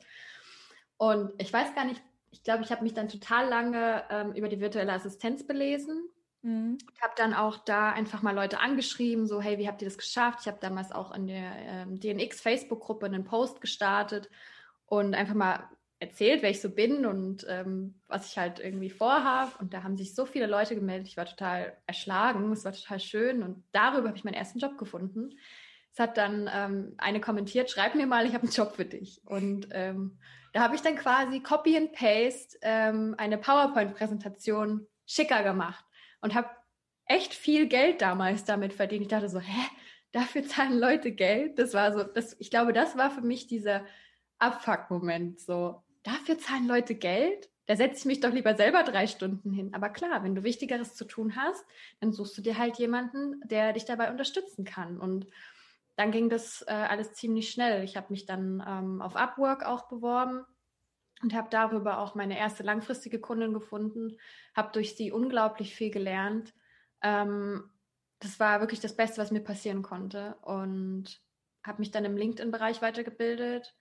Und 0.98 1.32
ich 1.38 1.52
weiß 1.52 1.74
gar 1.74 1.84
nicht, 1.84 2.00
ich 2.30 2.44
glaube, 2.44 2.62
ich 2.62 2.70
habe 2.70 2.82
mich 2.82 2.94
dann 2.94 3.08
total 3.08 3.48
lange 3.48 4.04
ähm, 4.08 4.32
über 4.32 4.48
die 4.48 4.60
virtuelle 4.60 4.92
Assistenz 4.92 5.46
belesen. 5.46 6.08
Mhm. 6.42 6.78
Habe 7.00 7.14
dann 7.16 7.34
auch 7.34 7.58
da 7.58 7.90
einfach 7.90 8.22
mal 8.22 8.34
Leute 8.34 8.60
angeschrieben, 8.60 9.26
so, 9.26 9.40
hey, 9.40 9.58
wie 9.58 9.68
habt 9.68 9.82
ihr 9.82 9.88
das 9.88 9.98
geschafft? 9.98 10.40
Ich 10.42 10.46
habe 10.46 10.58
damals 10.60 10.92
auch 10.92 11.12
in 11.12 11.26
der 11.26 11.52
ähm, 11.56 12.00
DNX-Facebook-Gruppe 12.00 13.06
einen 13.06 13.24
Post 13.24 13.60
gestartet 13.60 14.30
und 14.86 15.14
einfach 15.14 15.34
mal 15.34 15.68
erzählt, 16.02 16.42
wer 16.42 16.50
ich 16.50 16.60
so 16.60 16.68
bin 16.68 17.06
und 17.06 17.46
ähm, 17.48 17.94
was 18.08 18.30
ich 18.30 18.36
halt 18.36 18.58
irgendwie 18.58 18.90
vorhabe. 18.90 19.52
Und 19.60 19.72
da 19.72 19.84
haben 19.84 19.96
sich 19.96 20.14
so 20.14 20.26
viele 20.26 20.46
Leute 20.46 20.74
gemeldet. 20.74 21.06
Ich 21.06 21.16
war 21.16 21.26
total 21.26 21.76
erschlagen. 21.86 22.50
Es 22.52 22.64
war 22.64 22.72
total 22.72 22.98
schön. 22.98 23.42
Und 23.42 23.62
darüber 23.70 24.08
habe 24.08 24.18
ich 24.18 24.24
meinen 24.24 24.34
ersten 24.34 24.58
Job 24.58 24.76
gefunden. 24.78 25.30
Es 25.92 26.00
hat 26.00 26.16
dann 26.16 26.50
ähm, 26.52 26.94
eine 26.98 27.20
kommentiert, 27.20 27.70
schreib 27.70 27.94
mir 27.94 28.06
mal, 28.06 28.26
ich 28.26 28.34
habe 28.34 28.42
einen 28.42 28.52
Job 28.52 28.74
für 28.74 28.84
dich. 28.84 29.22
Und 29.26 29.68
ähm, 29.70 30.18
da 30.52 30.60
habe 30.60 30.74
ich 30.74 30.82
dann 30.82 30.96
quasi 30.96 31.40
Copy 31.40 31.76
and 31.76 31.92
Paste 31.92 32.58
ähm, 32.62 33.14
eine 33.16 33.38
PowerPoint-Präsentation 33.38 34.86
schicker 35.06 35.42
gemacht 35.44 35.84
und 36.20 36.34
habe 36.34 36.48
echt 37.06 37.32
viel 37.32 37.68
Geld 37.68 38.02
damals 38.02 38.44
damit 38.44 38.72
verdient. 38.72 39.02
Ich 39.02 39.08
dachte 39.08 39.28
so, 39.28 39.38
hä, 39.38 39.68
dafür 40.10 40.44
zahlen 40.44 40.78
Leute 40.78 41.12
Geld? 41.12 41.58
Das 41.58 41.74
war 41.74 41.92
so, 41.92 42.02
das, 42.02 42.34
ich 42.40 42.50
glaube, 42.50 42.72
das 42.72 42.96
war 42.96 43.10
für 43.10 43.20
mich 43.20 43.46
dieser 43.46 43.84
Abfuck-Moment. 44.38 45.40
So, 45.40 45.82
dafür 46.02 46.38
zahlen 46.38 46.66
Leute 46.66 46.94
Geld? 46.94 47.50
Da 47.66 47.76
setze 47.76 48.00
ich 48.00 48.04
mich 48.06 48.20
doch 48.20 48.32
lieber 48.32 48.56
selber 48.56 48.82
drei 48.82 49.06
Stunden 49.06 49.52
hin. 49.52 49.72
Aber 49.72 49.88
klar, 49.88 50.24
wenn 50.24 50.34
du 50.34 50.42
Wichtigeres 50.42 50.94
zu 50.94 51.04
tun 51.04 51.36
hast, 51.36 51.64
dann 52.00 52.12
suchst 52.12 52.36
du 52.36 52.42
dir 52.42 52.58
halt 52.58 52.78
jemanden, 52.78 53.40
der 53.46 53.72
dich 53.72 53.84
dabei 53.84 54.10
unterstützen 54.10 54.64
kann. 54.64 54.98
Und 54.98 55.26
dann 55.96 56.10
ging 56.10 56.28
das 56.28 56.62
äh, 56.62 56.72
alles 56.72 57.12
ziemlich 57.14 57.50
schnell. 57.50 57.84
Ich 57.84 57.96
habe 57.96 58.08
mich 58.10 58.26
dann 58.26 58.62
ähm, 58.66 59.00
auf 59.00 59.14
Upwork 59.14 59.64
auch 59.64 59.88
beworben 59.88 60.44
und 61.22 61.34
habe 61.34 61.48
darüber 61.50 61.98
auch 61.98 62.14
meine 62.14 62.38
erste 62.38 62.62
langfristige 62.62 63.20
Kundin 63.20 63.52
gefunden, 63.52 64.18
habe 64.54 64.72
durch 64.72 64.96
sie 64.96 65.12
unglaublich 65.12 65.74
viel 65.74 65.90
gelernt. 65.90 66.52
Ähm, 67.02 67.70
das 68.18 68.40
war 68.40 68.60
wirklich 68.60 68.80
das 68.80 68.96
Beste, 68.96 69.20
was 69.20 69.30
mir 69.30 69.42
passieren 69.42 69.82
konnte 69.82 70.36
und 70.42 71.20
habe 71.64 71.80
mich 71.80 71.90
dann 71.90 72.04
im 72.04 72.16
LinkedIn-Bereich 72.16 72.82
weitergebildet, 72.82 73.74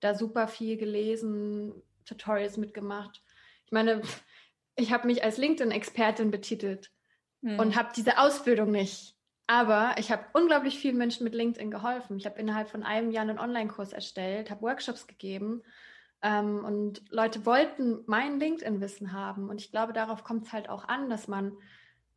da 0.00 0.14
super 0.14 0.48
viel 0.48 0.76
gelesen, 0.76 1.72
Tutorials 2.04 2.56
mitgemacht. 2.56 3.22
Ich 3.66 3.72
meine, 3.72 4.02
ich 4.76 4.92
habe 4.92 5.06
mich 5.06 5.22
als 5.24 5.36
LinkedIn-Expertin 5.38 6.30
betitelt 6.30 6.90
hm. 7.42 7.58
und 7.58 7.76
habe 7.76 7.90
diese 7.94 8.18
Ausbildung 8.18 8.70
nicht. 8.70 9.14
Aber 9.46 9.94
ich 9.98 10.12
habe 10.12 10.26
unglaublich 10.34 10.78
vielen 10.78 10.98
Menschen 10.98 11.24
mit 11.24 11.34
LinkedIn 11.34 11.70
geholfen. 11.70 12.18
Ich 12.18 12.26
habe 12.26 12.38
innerhalb 12.38 12.68
von 12.68 12.82
einem 12.82 13.10
Jahr 13.10 13.22
einen 13.22 13.38
Online-Kurs 13.38 13.94
erstellt, 13.94 14.50
habe 14.50 14.60
Workshops 14.60 15.06
gegeben 15.06 15.62
ähm, 16.22 16.64
und 16.64 17.02
Leute 17.10 17.46
wollten 17.46 18.02
mein 18.06 18.40
LinkedIn-Wissen 18.40 19.12
haben. 19.12 19.48
Und 19.48 19.60
ich 19.60 19.70
glaube, 19.70 19.92
darauf 19.92 20.24
kommt 20.24 20.46
es 20.46 20.52
halt 20.52 20.68
auch 20.68 20.86
an, 20.86 21.08
dass 21.08 21.28
man 21.28 21.56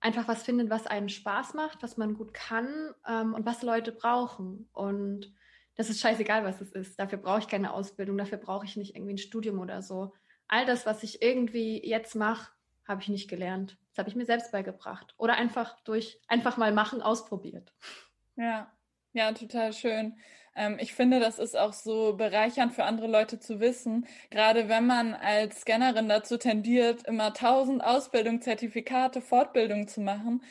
einfach 0.02 0.28
was 0.28 0.44
findet, 0.44 0.70
was 0.70 0.88
einen 0.88 1.10
Spaß 1.10 1.54
macht, 1.54 1.82
was 1.84 1.96
man 1.98 2.16
gut 2.16 2.34
kann 2.34 2.94
ähm, 3.08 3.34
und 3.34 3.46
was 3.46 3.62
Leute 3.62 3.92
brauchen. 3.92 4.68
Und 4.74 5.32
das 5.76 5.90
ist 5.90 6.02
scheißegal, 6.02 6.44
was 6.44 6.62
es 6.62 6.72
ist. 6.72 7.00
Dafür 7.00 7.18
brauche 7.18 7.40
ich 7.40 7.48
keine 7.48 7.74
Ausbildung, 7.74 8.18
dafür 8.18 8.38
brauche 8.38 8.66
ich 8.66 8.76
nicht 8.76 8.96
irgendwie 8.96 9.14
ein 9.14 9.18
Studium 9.18 9.60
oder 9.60 9.82
so. 9.82 10.14
All 10.48 10.66
das, 10.66 10.86
was 10.86 11.04
ich 11.04 11.22
irgendwie 11.22 11.82
jetzt 11.88 12.16
mache, 12.16 12.52
habe 12.88 13.02
ich 13.02 13.08
nicht 13.08 13.30
gelernt. 13.30 13.78
Das 13.90 14.00
habe 14.00 14.10
ich 14.10 14.16
mir 14.16 14.26
selbst 14.26 14.52
beigebracht. 14.52 15.14
Oder 15.18 15.36
einfach 15.36 15.80
durch 15.82 16.20
einfach 16.28 16.58
mal 16.58 16.74
machen, 16.74 17.02
ausprobiert. 17.02 17.74
Ja, 18.36 18.72
ja, 19.14 19.32
total 19.34 19.74
schön. 19.74 20.18
Ähm, 20.56 20.78
ich 20.80 20.94
finde, 20.94 21.20
das 21.20 21.40
ist 21.40 21.58
auch 21.58 21.74
so 21.74 22.14
bereichernd 22.16 22.74
für 22.74 22.84
andere 22.84 23.08
Leute 23.08 23.40
zu 23.40 23.60
wissen, 23.60 24.06
gerade 24.30 24.68
wenn 24.70 24.86
man 24.86 25.14
als 25.14 25.62
Scannerin 25.62 26.10
dazu 26.10 26.38
tendiert, 26.38 27.04
immer 27.08 27.34
tausend 27.34 27.84
Ausbildung, 27.84 28.42
Zertifikate, 28.42 29.22
Fortbildung 29.22 29.88
zu 29.88 30.02
machen. 30.02 30.44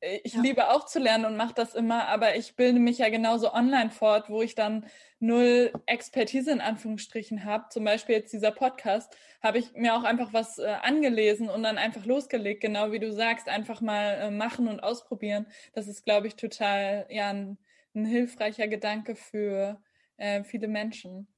Äh, 0.00 0.20
ich 0.24 0.34
ja. 0.34 0.40
liebe 0.40 0.70
auch 0.70 0.86
zu 0.86 0.98
lernen 0.98 1.24
und 1.24 1.36
mache 1.36 1.54
das 1.54 1.74
immer, 1.74 2.08
aber 2.08 2.36
ich 2.36 2.56
bilde 2.56 2.80
mich 2.80 2.98
ja 2.98 3.08
genauso 3.08 3.52
online 3.52 3.90
fort, 3.90 4.28
wo 4.28 4.42
ich 4.42 4.54
dann 4.54 4.86
null 5.18 5.72
Expertise 5.86 6.50
in 6.50 6.60
Anführungsstrichen 6.60 7.44
habe. 7.44 7.66
Zum 7.70 7.84
Beispiel 7.84 8.16
jetzt 8.16 8.32
dieser 8.32 8.52
Podcast, 8.52 9.16
habe 9.42 9.58
ich 9.58 9.72
mir 9.74 9.94
auch 9.94 10.04
einfach 10.04 10.32
was 10.32 10.58
äh, 10.58 10.76
angelesen 10.82 11.48
und 11.48 11.62
dann 11.62 11.78
einfach 11.78 12.04
losgelegt, 12.04 12.60
genau 12.60 12.92
wie 12.92 12.98
du 12.98 13.12
sagst, 13.12 13.48
einfach 13.48 13.80
mal 13.80 14.18
äh, 14.20 14.30
machen 14.30 14.68
und 14.68 14.80
ausprobieren. 14.80 15.46
Das 15.72 15.88
ist, 15.88 16.04
glaube 16.04 16.26
ich, 16.26 16.36
total 16.36 17.06
ja 17.10 17.30
ein 17.30 17.58
ein 17.94 18.04
hilfreicher 18.04 18.68
Gedanke 18.68 19.14
für 19.16 19.80
äh, 20.16 20.44
viele 20.44 20.68
Menschen. 20.68 21.28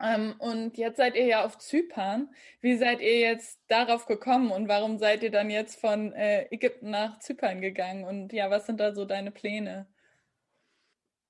Ähm, 0.00 0.34
und 0.38 0.78
jetzt 0.78 0.96
seid 0.96 1.16
ihr 1.16 1.26
ja 1.26 1.44
auf 1.44 1.58
Zypern. 1.58 2.28
Wie 2.60 2.76
seid 2.76 3.00
ihr 3.00 3.18
jetzt 3.18 3.60
darauf 3.68 4.06
gekommen 4.06 4.52
und 4.52 4.68
warum 4.68 4.98
seid 4.98 5.22
ihr 5.22 5.30
dann 5.30 5.50
jetzt 5.50 5.80
von 5.80 6.12
äh, 6.12 6.46
Ägypten 6.52 6.90
nach 6.90 7.18
Zypern 7.18 7.60
gegangen? 7.60 8.04
Und 8.04 8.32
ja, 8.32 8.50
was 8.50 8.66
sind 8.66 8.78
da 8.78 8.94
so 8.94 9.04
deine 9.04 9.32
Pläne? 9.32 9.88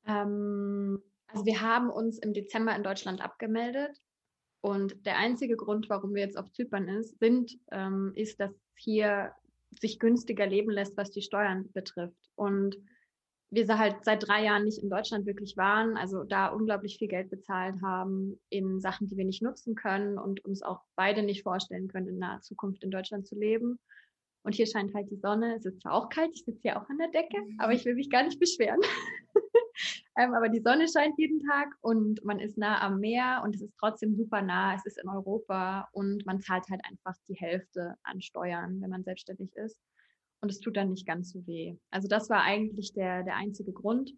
Ähm, 0.07 1.03
also 1.29 1.47
wir 1.47 1.61
haben 1.61 1.91
uns 1.91 2.19
im 2.19 2.35
Dezember 2.35 2.75
in 2.77 2.83
Deutschland 2.83 3.23
abgemeldet. 3.23 4.01
Und 4.61 5.07
der 5.07 5.17
einzige 5.17 5.57
Grund, 5.57 5.89
warum 5.89 6.15
wir 6.15 6.23
jetzt 6.23 6.37
auf 6.37 6.51
Zypern 6.53 6.89
ist, 6.89 7.19
sind, 7.21 7.59
ähm, 7.71 8.13
ist, 8.17 8.41
dass 8.41 8.53
hier 8.77 9.33
sich 9.81 9.99
günstiger 9.99 10.47
leben 10.47 10.71
lässt, 10.71 10.97
was 10.97 11.11
die 11.11 11.23
Steuern 11.23 11.71
betrifft. 11.73 12.31
Und 12.35 12.77
wir 13.51 13.79
halt 13.79 14.05
seit 14.05 14.27
drei 14.27 14.45
Jahren 14.45 14.65
nicht 14.65 14.83
in 14.83 14.91
Deutschland 14.91 15.27
wirklich 15.27 15.57
waren, 15.57 15.97
also 15.97 16.25
da 16.25 16.49
unglaublich 16.49 16.99
viel 16.99 17.09
Geld 17.09 17.31
bezahlt 17.31 17.81
haben 17.83 18.39
in 18.51 18.81
Sachen, 18.81 19.09
die 19.09 19.17
wir 19.17 19.25
nicht 19.25 19.43
nutzen 19.43 19.75
können 19.75 20.19
und 20.19 20.45
uns 20.45 20.63
auch 20.63 20.83
beide 20.97 21.23
nicht 21.23 21.43
vorstellen 21.43 21.89
können, 21.89 22.09
in 22.09 22.19
naher 22.19 22.41
Zukunft 22.41 22.83
in 22.85 22.91
Deutschland 22.91 23.27
zu 23.27 23.37
leben. 23.37 23.79
Und 24.43 24.55
hier 24.55 24.67
scheint 24.67 24.95
halt 24.95 25.11
die 25.11 25.17
Sonne. 25.17 25.57
Es 25.57 25.65
ist 25.65 25.81
zwar 25.81 25.95
auch 25.95 26.09
kalt, 26.09 26.31
ich 26.35 26.45
sitze 26.45 26.61
hier 26.63 26.81
auch 26.81 26.89
an 26.89 26.99
der 26.99 27.09
Decke, 27.09 27.41
mhm. 27.41 27.57
aber 27.59 27.73
ich 27.73 27.85
will 27.85 27.95
mich 27.95 28.11
gar 28.11 28.23
nicht 28.23 28.39
beschweren. 28.39 28.81
ähm, 30.19 30.35
aber 30.35 30.49
die 30.51 30.61
Sonne 30.61 30.87
scheint 30.87 31.19
jeden 31.19 31.41
Tag 31.41 31.69
und 31.81 32.23
man 32.25 32.39
ist 32.41 32.59
nah 32.59 32.81
am 32.83 33.01
Meer 33.01 33.41
und 33.45 33.55
es 33.55 33.63
ist 33.63 33.77
trotzdem 33.79 34.15
super 34.15 34.43
nah. 34.43 34.75
Es 34.75 34.85
ist 34.85 34.99
in 35.03 35.09
Europa 35.09 35.89
und 35.93 36.25
man 36.27 36.41
zahlt 36.41 36.69
halt 36.71 36.83
einfach 36.85 37.15
die 37.29 37.35
Hälfte 37.35 37.95
an 38.03 38.21
Steuern, 38.21 38.81
wenn 38.83 38.91
man 38.91 39.05
selbstständig 39.05 39.55
ist 39.57 39.79
und 40.41 40.51
es 40.51 40.61
tut 40.61 40.77
dann 40.77 40.91
nicht 40.91 41.07
ganz 41.07 41.33
so 41.33 41.47
weh. 41.47 41.77
Also 41.91 42.09
das 42.09 42.31
war 42.31 42.43
eigentlich 42.43 42.93
der, 42.93 43.25
der 43.25 43.37
einzige 43.37 43.73
Grund. 43.73 44.13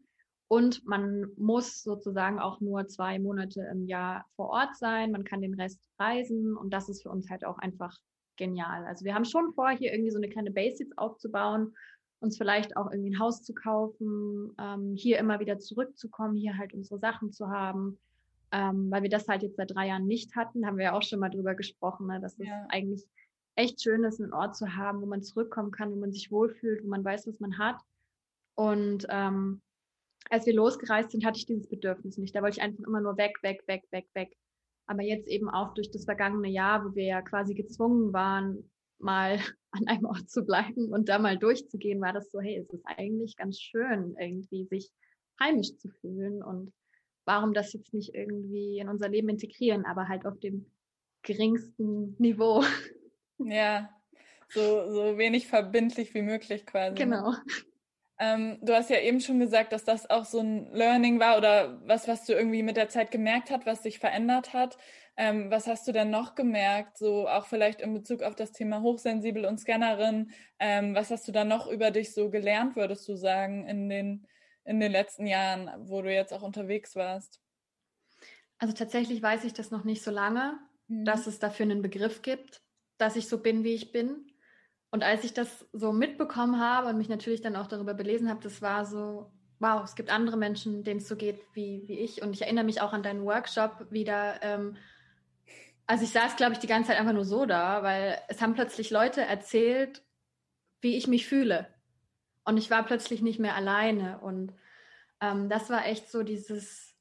Und 0.49 0.85
man 0.85 1.27
muss 1.37 1.83
sozusagen 1.83 2.41
auch 2.41 2.61
nur 2.61 2.87
zwei 2.89 3.21
Monate 3.21 3.63
im 3.71 3.87
Jahr 3.87 4.27
vor 4.35 4.51
Ort 4.51 4.77
sein. 4.77 5.13
Man 5.13 5.25
kann 5.25 5.41
den 5.41 5.55
Rest 5.55 5.81
reisen 5.99 6.57
und 6.57 6.71
das 6.75 6.89
ist 6.89 7.03
für 7.03 7.11
uns 7.11 7.31
halt 7.31 7.45
auch 7.45 7.59
einfach 7.59 7.97
genial. 8.37 8.85
Also 8.87 9.05
wir 9.05 9.15
haben 9.15 9.25
schon 9.25 9.53
vor, 9.53 9.71
hier 9.71 9.93
irgendwie 9.93 10.11
so 10.11 10.19
eine 10.19 10.29
kleine 10.29 10.51
Basics 10.51 10.97
aufzubauen, 10.99 11.75
uns 12.19 12.37
vielleicht 12.37 12.77
auch 12.77 12.91
irgendwie 12.91 13.11
ein 13.11 13.21
Haus 13.21 13.43
zu 13.43 13.55
kaufen, 13.55 14.53
ähm, 14.59 14.95
hier 14.97 15.19
immer 15.19 15.39
wieder 15.39 15.59
zurückzukommen, 15.59 16.37
hier 16.37 16.59
halt 16.59 16.75
unsere 16.75 16.99
Sachen 16.99 17.33
zu 17.33 17.49
haben, 17.49 17.99
ähm, 18.51 18.91
weil 18.91 19.03
wir 19.03 19.11
das 19.11 19.29
halt 19.29 19.43
jetzt 19.43 19.57
seit 19.57 19.73
drei 19.73 19.87
Jahren 19.87 20.07
nicht 20.07 20.35
hatten, 20.35 20.67
haben 20.67 20.79
wir 20.79 20.87
ja 20.87 20.93
auch 20.95 21.03
schon 21.03 21.21
mal 21.21 21.31
drüber 21.31 21.55
gesprochen, 21.55 22.09
ne, 22.09 22.21
dass 22.21 22.39
es 22.39 22.47
ja. 22.47 22.67
eigentlich 22.71 23.07
echt 23.61 23.83
schön 23.83 24.05
ist, 24.05 24.21
einen 24.21 24.33
Ort 24.33 24.57
zu 24.57 24.75
haben, 24.77 25.01
wo 25.01 25.07
man 25.07 25.23
zurückkommen 25.23 25.71
kann, 25.71 25.91
wo 25.93 25.97
man 25.97 26.13
sich 26.13 26.31
wohlfühlt, 26.31 26.83
wo 26.85 26.89
man 26.89 27.05
weiß, 27.05 27.27
was 27.27 27.41
man 27.41 27.59
hat. 27.59 27.81
Und 28.55 29.07
ähm, 29.09 29.63
als 30.29 30.47
wir 30.47 30.55
losgereist 30.55 31.11
sind, 31.11 31.25
hatte 31.25 31.39
ich 31.39 31.47
dieses 31.47 31.69
Bedürfnis 31.69 32.19
nicht. 32.19 32.35
Da 32.35 32.43
wollte 32.43 32.59
ich 32.59 32.63
einfach 32.63 32.85
immer 32.87 33.01
nur 33.01 33.17
weg, 33.17 33.37
weg, 33.43 33.63
weg, 33.67 33.85
weg, 33.91 34.07
weg. 34.15 34.37
Aber 34.87 35.03
jetzt 35.03 35.29
eben 35.29 35.49
auch 35.49 35.75
durch 35.75 35.91
das 35.91 36.05
vergangene 36.05 36.49
Jahr, 36.49 36.85
wo 36.85 36.95
wir 36.95 37.05
ja 37.05 37.23
quasi 37.23 37.55
gezwungen 37.55 38.13
waren, 38.13 38.71
mal 38.99 39.39
an 39.73 39.87
einem 39.87 40.05
Ort 40.07 40.29
zu 40.29 40.45
bleiben 40.45 40.93
und 40.93 41.09
da 41.09 41.19
mal 41.19 41.39
durchzugehen, 41.39 42.01
war 42.01 42.13
das 42.13 42.31
so, 42.31 42.41
hey, 42.41 42.57
es 42.59 42.71
ist 42.71 42.85
eigentlich 42.87 43.37
ganz 43.37 43.61
schön, 43.61 44.17
irgendwie 44.19 44.67
sich 44.67 44.91
heimisch 45.41 45.77
zu 45.77 45.89
fühlen 45.89 46.43
und 46.43 46.73
warum 47.25 47.55
das 47.55 47.73
jetzt 47.73 47.95
nicht 47.95 48.15
irgendwie 48.15 48.79
in 48.79 48.89
unser 48.89 49.09
Leben 49.09 49.29
integrieren, 49.29 49.85
aber 49.85 50.09
halt 50.09 50.27
auf 50.27 50.39
dem 50.41 50.67
geringsten 51.23 52.17
Niveau. 52.19 52.63
Ja, 53.45 53.91
so, 54.49 54.91
so 54.91 55.19
wenig 55.19 55.47
verbindlich 55.47 56.15
wie 56.15 56.23
möglich 56.23 56.67
quasi. 56.67 56.97
Genau. 56.97 57.35
Ähm, 58.19 58.59
du 58.61 58.75
hast 58.75 58.91
ja 58.91 59.01
eben 59.01 59.21
schon 59.21 59.41
gesagt, 59.41 59.73
dass 59.73 59.85
das 59.85 60.11
auch 60.11 60.27
so 60.27 60.41
ein 60.41 60.71
Learning 60.75 61.19
war 61.21 61.39
oder 61.39 61.81
was, 61.87 62.07
was 62.07 62.27
du 62.27 62.35
irgendwie 62.35 62.63
mit 62.63 62.77
der 62.77 62.91
Zeit 62.91 63.11
gemerkt 63.11 63.51
hast, 63.51 63.65
was 63.65 63.83
sich 63.83 63.99
verändert 63.99 64.53
hat. 64.53 64.77
Ähm, 65.17 65.51
was 65.51 65.67
hast 65.67 65.89
du 65.89 65.93
denn 65.93 66.11
noch 66.11 66.35
gemerkt, 66.35 66.99
so 66.99 67.27
auch 67.27 67.47
vielleicht 67.47 67.81
in 67.81 67.95
Bezug 67.95 68.23
auf 68.23 68.35
das 68.35 68.53
Thema 68.53 68.83
hochsensibel 68.83 69.47
und 69.47 69.59
Scannerin? 69.59 70.33
Ähm, 70.59 70.95
was 70.95 71.11
hast 71.11 71.29
du 71.29 71.33
da 71.33 71.45
noch 71.45 71.67
über 71.67 71.91
dich 71.91 72.13
so 72.13 72.29
gelernt, 72.29 72.77
würdest 72.77 73.09
du 73.09 73.17
sagen, 73.17 73.67
in 73.67 73.89
den, 73.89 74.27
in 74.65 74.81
den 74.81 74.93
letzten 74.93 75.27
Jahren, 75.27 75.71
wo 75.89 76.03
du 76.03 76.13
jetzt 76.13 76.35
auch 76.35 76.43
unterwegs 76.43 76.97
warst? 76.97 77.41
Also 78.59 78.75
tatsächlich 78.75 79.23
weiß 79.23 79.45
ich 79.45 79.55
das 79.55 79.71
noch 79.71 79.85
nicht 79.85 80.03
so 80.03 80.11
lange, 80.11 80.59
mhm. 80.89 81.07
dass 81.07 81.27
es 81.27 81.39
dafür 81.39 81.65
einen 81.65 81.81
Begriff 81.81 82.21
gibt 82.21 82.63
dass 83.01 83.17
ich 83.17 83.29
so 83.29 83.39
bin, 83.39 83.65
wie 83.65 83.75
ich 83.75 83.93
bin. 83.93 84.27
Und 84.91 85.03
als 85.05 85.25
ich 85.25 85.33
das 85.33 85.67
so 85.73 85.93
mitbekommen 85.93 86.61
habe 86.61 86.89
und 86.89 86.99
mich 86.99 87.09
natürlich 87.09 87.43
dann 87.43 87.57
auch 87.57 87.69
darüber 87.69 87.95
belesen 87.95 88.29
habe, 88.29 88.43
das 88.43 88.61
war 88.61 88.85
so, 88.85 89.31
wow, 89.61 89.83
es 89.85 89.95
gibt 89.95 90.11
andere 90.11 90.37
Menschen, 90.37 90.83
denen 90.83 91.01
es 91.01 91.09
so 91.09 91.17
geht 91.17 91.41
wie, 91.55 91.85
wie 91.87 92.01
ich. 92.01 92.23
Und 92.23 92.33
ich 92.33 92.43
erinnere 92.43 92.65
mich 92.65 92.81
auch 92.81 92.93
an 92.93 93.03
deinen 93.03 93.25
Workshop 93.25 93.87
wieder. 93.91 94.43
Ähm, 94.43 94.77
also 95.87 96.05
ich 96.05 96.11
saß, 96.11 96.37
glaube 96.37 96.53
ich, 96.55 96.59
die 96.59 96.67
ganze 96.67 96.89
Zeit 96.89 96.99
einfach 96.99 97.13
nur 97.13 97.25
so 97.25 97.47
da, 97.47 97.83
weil 97.83 98.21
es 98.29 98.41
haben 98.41 98.55
plötzlich 98.55 98.91
Leute 98.91 99.23
erzählt, 99.23 100.03
wie 100.81 100.97
ich 100.97 101.07
mich 101.07 101.27
fühle. 101.27 101.69
Und 102.45 102.57
ich 102.57 102.71
war 102.71 102.85
plötzlich 102.85 103.23
nicht 103.23 103.39
mehr 103.39 103.55
alleine. 103.55 104.19
Und 104.21 104.55
ähm, 105.21 105.49
das 105.49 105.71
war 105.71 105.87
echt 105.87 106.11
so 106.11 106.23
dieses, 106.23 106.97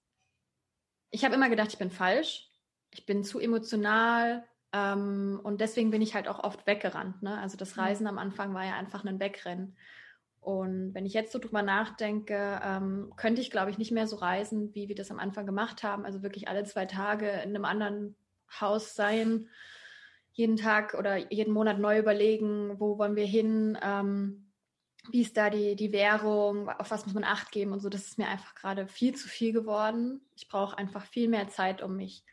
ich 1.11 1.25
habe 1.25 1.35
immer 1.35 1.49
gedacht, 1.49 1.69
ich 1.71 1.79
bin 1.79 1.91
falsch. 1.91 2.45
Ich 2.91 3.05
bin 3.05 3.23
zu 3.23 3.39
emotional, 3.39 4.47
ähm, 4.71 5.39
und 5.43 5.61
deswegen 5.61 5.91
bin 5.91 6.01
ich 6.01 6.15
halt 6.15 6.27
auch 6.27 6.43
oft 6.43 6.67
weggerannt. 6.67 7.23
Ne? 7.23 7.37
Also 7.39 7.57
das 7.57 7.75
mhm. 7.75 7.81
Reisen 7.81 8.07
am 8.07 8.17
Anfang 8.17 8.53
war 8.53 8.65
ja 8.65 8.75
einfach 8.75 9.03
ein 9.03 9.19
Wegrennen. 9.19 9.75
Und 10.41 10.93
wenn 10.93 11.05
ich 11.05 11.13
jetzt 11.13 11.31
so 11.31 11.39
drüber 11.39 11.61
nachdenke, 11.61 12.61
ähm, 12.63 13.11
könnte 13.17 13.41
ich, 13.41 13.51
glaube 13.51 13.71
ich, 13.71 13.77
nicht 13.77 13.91
mehr 13.91 14.07
so 14.07 14.15
reisen, 14.15 14.73
wie 14.73 14.87
wir 14.87 14.95
das 14.95 15.11
am 15.11 15.19
Anfang 15.19 15.45
gemacht 15.45 15.83
haben. 15.83 16.05
Also 16.05 16.23
wirklich 16.23 16.47
alle 16.47 16.63
zwei 16.63 16.85
Tage 16.85 17.29
in 17.29 17.49
einem 17.49 17.65
anderen 17.65 18.15
Haus 18.59 18.95
sein, 18.95 19.49
jeden 20.31 20.55
Tag 20.55 20.93
oder 20.93 21.17
jeden 21.31 21.53
Monat 21.53 21.79
neu 21.79 21.99
überlegen, 21.99 22.79
wo 22.79 22.97
wollen 22.97 23.15
wir 23.15 23.25
hin, 23.25 23.77
ähm, 23.81 24.45
wie 25.11 25.21
ist 25.21 25.35
da 25.35 25.49
die, 25.49 25.75
die 25.75 25.91
Währung, 25.91 26.69
auf 26.69 26.91
was 26.91 27.05
muss 27.05 27.15
man 27.15 27.23
Acht 27.23 27.51
geben 27.51 27.73
und 27.73 27.79
so. 27.81 27.89
Das 27.89 28.05
ist 28.05 28.17
mir 28.17 28.27
einfach 28.27 28.55
gerade 28.55 28.87
viel 28.87 29.15
zu 29.15 29.27
viel 29.27 29.51
geworden. 29.51 30.21
Ich 30.35 30.47
brauche 30.47 30.77
einfach 30.77 31.05
viel 31.05 31.27
mehr 31.27 31.49
Zeit, 31.49 31.81
um 31.81 31.95
mich 31.95 32.23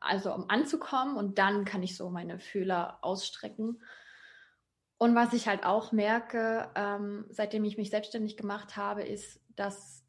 also 0.00 0.32
um 0.32 0.48
anzukommen 0.48 1.16
und 1.16 1.38
dann 1.38 1.64
kann 1.64 1.82
ich 1.82 1.96
so 1.96 2.10
meine 2.10 2.38
Fühler 2.38 2.98
ausstrecken. 3.02 3.82
Und 4.98 5.14
was 5.14 5.32
ich 5.32 5.48
halt 5.48 5.64
auch 5.64 5.92
merke, 5.92 6.70
ähm, 6.74 7.26
seitdem 7.30 7.64
ich 7.64 7.76
mich 7.76 7.90
selbstständig 7.90 8.36
gemacht 8.36 8.76
habe, 8.76 9.02
ist, 9.02 9.40
dass 9.56 10.04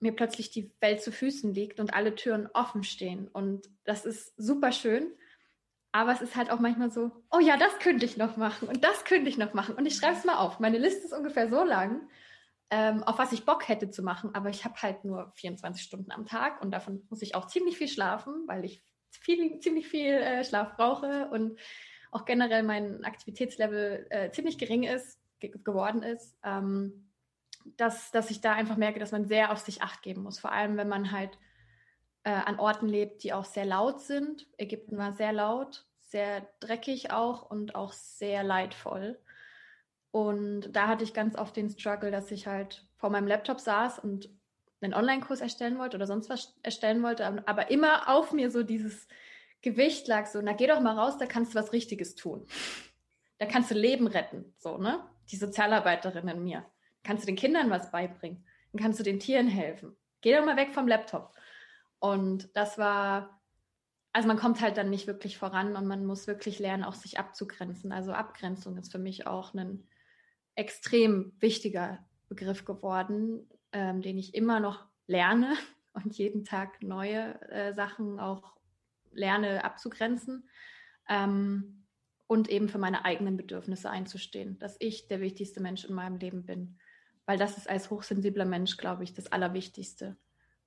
mir 0.00 0.14
plötzlich 0.14 0.50
die 0.50 0.72
Welt 0.80 1.02
zu 1.02 1.12
Füßen 1.12 1.54
liegt 1.54 1.80
und 1.80 1.94
alle 1.94 2.14
Türen 2.14 2.48
offen 2.52 2.84
stehen. 2.84 3.28
Und 3.28 3.68
das 3.84 4.04
ist 4.04 4.34
super 4.36 4.72
schön. 4.72 5.12
Aber 5.92 6.12
es 6.12 6.20
ist 6.20 6.34
halt 6.34 6.50
auch 6.50 6.58
manchmal 6.58 6.90
so, 6.90 7.12
oh 7.30 7.38
ja, 7.38 7.56
das 7.56 7.78
könnte 7.78 8.04
ich 8.04 8.16
noch 8.16 8.36
machen 8.36 8.68
und 8.68 8.82
das 8.82 9.04
könnte 9.04 9.30
ich 9.30 9.38
noch 9.38 9.54
machen. 9.54 9.76
Und 9.76 9.86
ich 9.86 9.94
schreibe 9.94 10.16
es 10.16 10.24
mal 10.24 10.38
auf. 10.38 10.58
Meine 10.58 10.78
Liste 10.78 11.04
ist 11.04 11.12
ungefähr 11.12 11.48
so 11.48 11.62
lang. 11.62 12.08
ähm, 12.70 13.02
auf 13.04 13.18
was 13.18 13.32
ich 13.32 13.44
Bock 13.44 13.68
hätte 13.68 13.90
zu 13.90 14.02
machen, 14.02 14.34
aber 14.34 14.48
ich 14.50 14.64
habe 14.64 14.74
halt 14.82 15.04
nur 15.04 15.30
24 15.36 15.82
Stunden 15.84 16.10
am 16.10 16.26
Tag 16.26 16.60
und 16.62 16.70
davon 16.72 17.06
muss 17.10 17.22
ich 17.22 17.34
auch 17.34 17.46
ziemlich 17.46 17.76
viel 17.78 17.88
schlafen, 17.88 18.44
weil 18.46 18.64
ich 18.64 18.82
viel, 19.18 19.58
ziemlich 19.60 19.88
viel 19.88 20.14
äh, 20.14 20.44
Schlaf 20.44 20.76
brauche 20.76 21.28
und 21.30 21.58
auch 22.10 22.24
generell 22.24 22.62
mein 22.62 23.04
Aktivitätslevel 23.04 24.06
äh, 24.10 24.30
ziemlich 24.30 24.58
gering 24.58 24.84
ist, 24.84 25.18
ge 25.40 25.50
geworden 25.64 26.02
ist, 26.02 26.38
ähm, 26.44 27.10
dass, 27.76 28.10
dass 28.10 28.30
ich 28.30 28.40
da 28.40 28.52
einfach 28.52 28.76
merke, 28.76 29.00
dass 29.00 29.12
man 29.12 29.26
sehr 29.26 29.50
auf 29.50 29.58
sich 29.58 29.82
acht 29.82 30.02
geben 30.02 30.22
muss. 30.22 30.38
Vor 30.38 30.52
allem, 30.52 30.76
wenn 30.76 30.88
man 30.88 31.10
halt 31.10 31.38
äh, 32.24 32.30
an 32.30 32.58
Orten 32.58 32.88
lebt, 32.88 33.22
die 33.22 33.32
auch 33.32 33.44
sehr 33.44 33.64
laut 33.64 34.00
sind. 34.00 34.46
Ägypten 34.58 34.96
war 34.98 35.12
sehr 35.12 35.32
laut, 35.32 35.86
sehr 35.98 36.46
dreckig 36.60 37.10
auch 37.10 37.48
und 37.50 37.74
auch 37.74 37.92
sehr 37.92 38.42
leidvoll. 38.42 39.18
Und 40.10 40.74
da 40.74 40.88
hatte 40.88 41.04
ich 41.04 41.12
ganz 41.12 41.36
oft 41.36 41.56
den 41.56 41.70
Struggle, 41.70 42.10
dass 42.10 42.30
ich 42.30 42.46
halt 42.46 42.86
vor 42.96 43.10
meinem 43.10 43.26
Laptop 43.26 43.60
saß 43.60 43.98
und 43.98 44.28
einen 44.84 44.94
Online-Kurs 44.94 45.40
erstellen 45.40 45.78
wollte 45.78 45.96
oder 45.96 46.06
sonst 46.06 46.28
was 46.28 46.56
erstellen 46.62 47.02
wollte, 47.02 47.42
aber 47.46 47.70
immer 47.70 48.08
auf 48.08 48.32
mir 48.32 48.50
so 48.50 48.62
dieses 48.62 49.08
Gewicht 49.62 50.06
lag 50.08 50.26
so, 50.26 50.40
na 50.42 50.52
geh 50.52 50.66
doch 50.66 50.80
mal 50.80 50.98
raus, 50.98 51.18
da 51.18 51.26
kannst 51.26 51.54
du 51.54 51.58
was 51.58 51.72
Richtiges 51.72 52.14
tun. 52.14 52.46
Da 53.38 53.46
kannst 53.46 53.70
du 53.70 53.74
Leben 53.74 54.06
retten, 54.06 54.54
so, 54.58 54.78
ne? 54.78 55.00
Die 55.30 55.36
Sozialarbeiterin 55.36 56.28
in 56.28 56.44
mir. 56.44 56.66
Kannst 57.02 57.24
du 57.24 57.26
den 57.26 57.36
Kindern 57.36 57.70
was 57.70 57.90
beibringen? 57.90 58.44
Dann 58.72 58.82
kannst 58.82 59.00
du 59.00 59.04
den 59.04 59.20
Tieren 59.20 59.48
helfen. 59.48 59.96
Geh 60.20 60.36
doch 60.36 60.44
mal 60.44 60.56
weg 60.56 60.72
vom 60.72 60.86
Laptop. 60.86 61.34
Und 61.98 62.54
das 62.54 62.76
war, 62.76 63.40
also 64.12 64.28
man 64.28 64.36
kommt 64.36 64.60
halt 64.60 64.76
dann 64.76 64.90
nicht 64.90 65.06
wirklich 65.06 65.38
voran 65.38 65.76
und 65.76 65.86
man 65.86 66.04
muss 66.04 66.26
wirklich 66.26 66.58
lernen, 66.58 66.84
auch 66.84 66.94
sich 66.94 67.18
abzugrenzen. 67.18 67.92
Also 67.92 68.12
Abgrenzung 68.12 68.76
ist 68.76 68.92
für 68.92 68.98
mich 68.98 69.26
auch 69.26 69.54
ein 69.54 69.88
extrem 70.54 71.32
wichtiger 71.40 72.04
Begriff 72.28 72.64
geworden, 72.64 73.48
ähm, 73.74 74.00
den 74.00 74.16
ich 74.16 74.34
immer 74.34 74.60
noch 74.60 74.86
lerne 75.06 75.54
und 75.92 76.16
jeden 76.16 76.44
Tag 76.44 76.82
neue 76.82 77.40
äh, 77.50 77.74
Sachen 77.74 78.18
auch 78.18 78.54
lerne 79.12 79.64
abzugrenzen 79.64 80.48
ähm, 81.08 81.84
und 82.26 82.48
eben 82.48 82.68
für 82.68 82.78
meine 82.78 83.04
eigenen 83.04 83.36
Bedürfnisse 83.36 83.90
einzustehen, 83.90 84.58
dass 84.58 84.76
ich 84.80 85.08
der 85.08 85.20
wichtigste 85.20 85.60
Mensch 85.60 85.84
in 85.84 85.94
meinem 85.94 86.16
Leben 86.16 86.46
bin. 86.46 86.78
Weil 87.26 87.38
das 87.38 87.56
ist 87.56 87.68
als 87.68 87.90
hochsensibler 87.90 88.44
Mensch, 88.44 88.76
glaube 88.76 89.04
ich, 89.04 89.14
das 89.14 89.30
Allerwichtigste. 89.30 90.16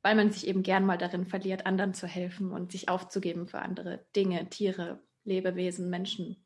Weil 0.02 0.16
man 0.16 0.32
sich 0.32 0.48
eben 0.48 0.64
gern 0.64 0.86
mal 0.86 0.98
darin 0.98 1.26
verliert, 1.26 1.66
anderen 1.66 1.94
zu 1.94 2.08
helfen 2.08 2.52
und 2.52 2.72
sich 2.72 2.90
aufzugeben 2.90 3.48
für 3.48 3.60
andere 3.60 4.06
Dinge, 4.16 4.50
Tiere, 4.50 5.04
Lebewesen, 5.24 5.90
Menschen. 5.90 6.46